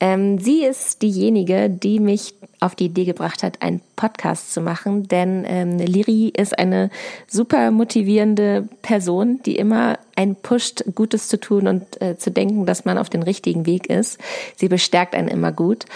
Ähm, 0.00 0.38
sie 0.38 0.64
ist 0.64 1.02
diejenige, 1.02 1.70
die 1.70 2.00
mich 2.00 2.34
auf 2.62 2.74
die 2.74 2.86
Idee 2.86 3.04
gebracht 3.04 3.42
hat, 3.42 3.60
einen 3.60 3.80
Podcast 3.96 4.52
zu 4.52 4.60
machen, 4.60 5.08
denn 5.08 5.44
ähm, 5.46 5.78
Liri 5.78 6.28
ist 6.28 6.58
eine 6.58 6.90
super 7.28 7.70
motivierende 7.70 8.68
Person, 8.82 9.40
die 9.44 9.56
immer 9.56 9.98
einen 10.14 10.36
pusht, 10.36 10.84
Gutes 10.94 11.28
zu 11.28 11.40
tun 11.40 11.66
und 11.66 12.00
äh, 12.02 12.18
zu 12.18 12.30
denken, 12.30 12.66
dass 12.66 12.84
man 12.84 12.98
auf 12.98 13.10
den 13.10 13.22
richtigen 13.22 13.66
Weg 13.66 13.88
ist. 13.88 14.18
Sie 14.56 14.68
bestärkt 14.68 15.14
einen 15.14 15.28
immer 15.28 15.52
gut. 15.52 15.86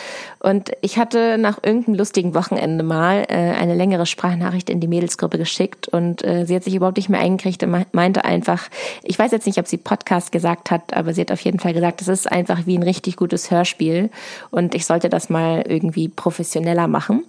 Und 0.40 0.72
ich 0.80 0.98
hatte 0.98 1.36
nach 1.38 1.62
irgendeinem 1.62 1.96
lustigen 1.96 2.34
Wochenende 2.34 2.82
mal 2.82 3.24
äh, 3.28 3.34
eine 3.34 3.74
längere 3.74 4.06
Sprachnachricht 4.06 4.70
in 4.70 4.80
die 4.80 4.88
Mädelsgruppe 4.88 5.38
geschickt 5.38 5.88
und 5.88 6.24
äh, 6.24 6.46
sie 6.46 6.56
hat 6.56 6.64
sich 6.64 6.74
überhaupt 6.74 6.96
nicht 6.96 7.08
mehr 7.08 7.20
eingekriegt 7.20 7.62
und 7.62 7.86
meinte 7.92 8.24
einfach, 8.24 8.68
ich 9.02 9.18
weiß 9.18 9.32
jetzt 9.32 9.46
nicht, 9.46 9.58
ob 9.58 9.66
sie 9.66 9.76
Podcast 9.76 10.32
gesagt 10.66 10.70
hat, 10.70 10.96
aber 10.96 11.12
sie 11.12 11.20
hat 11.22 11.32
auf 11.32 11.40
jeden 11.40 11.58
Fall 11.58 11.72
gesagt, 11.72 12.00
es 12.02 12.08
ist 12.08 12.30
einfach 12.30 12.66
wie 12.66 12.76
ein 12.76 12.82
richtig 12.82 13.16
gutes 13.16 13.50
Hörspiel 13.50 14.10
und 14.50 14.74
ich 14.74 14.86
sollte 14.86 15.08
das 15.08 15.30
mal 15.30 15.62
irgendwie 15.66 16.08
professioneller 16.08 16.88
machen. 16.88 17.24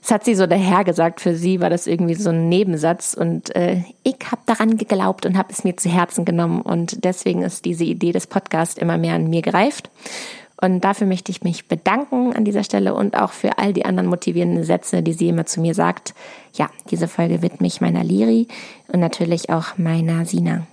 Das 0.00 0.10
hat 0.12 0.24
sie 0.24 0.36
so 0.36 0.46
daher 0.46 0.84
gesagt. 0.84 1.20
Für 1.20 1.34
sie 1.34 1.60
war 1.60 1.68
das 1.68 1.88
irgendwie 1.88 2.14
so 2.14 2.30
ein 2.30 2.48
Nebensatz. 2.48 3.12
Und 3.12 3.56
äh, 3.56 3.82
ich 4.04 4.14
habe 4.30 4.40
daran 4.46 4.76
geglaubt 4.76 5.26
und 5.26 5.36
habe 5.36 5.48
es 5.50 5.64
mir 5.64 5.76
zu 5.76 5.88
Herzen 5.88 6.24
genommen. 6.24 6.60
Und 6.60 7.04
deswegen 7.04 7.42
ist 7.42 7.64
diese 7.64 7.82
Idee 7.82 8.12
des 8.12 8.28
Podcasts 8.28 8.78
immer 8.78 8.98
mehr 8.98 9.14
an 9.14 9.28
mir 9.28 9.42
gereift. 9.42 9.90
Und 10.60 10.82
dafür 10.82 11.08
möchte 11.08 11.32
ich 11.32 11.42
mich 11.42 11.66
bedanken 11.66 12.34
an 12.34 12.44
dieser 12.44 12.62
Stelle 12.62 12.94
und 12.94 13.16
auch 13.16 13.32
für 13.32 13.58
all 13.58 13.72
die 13.72 13.84
anderen 13.84 14.08
motivierenden 14.08 14.62
Sätze, 14.62 15.02
die 15.02 15.12
sie 15.12 15.28
immer 15.28 15.44
zu 15.44 15.60
mir 15.60 15.74
sagt. 15.74 16.14
Ja, 16.54 16.70
diese 16.88 17.08
Folge 17.08 17.42
widme 17.42 17.66
ich 17.66 17.80
meiner 17.80 18.04
Liri 18.04 18.46
und 18.86 19.00
natürlich 19.00 19.50
auch 19.50 19.76
meiner 19.76 20.24
Sina. 20.24 20.68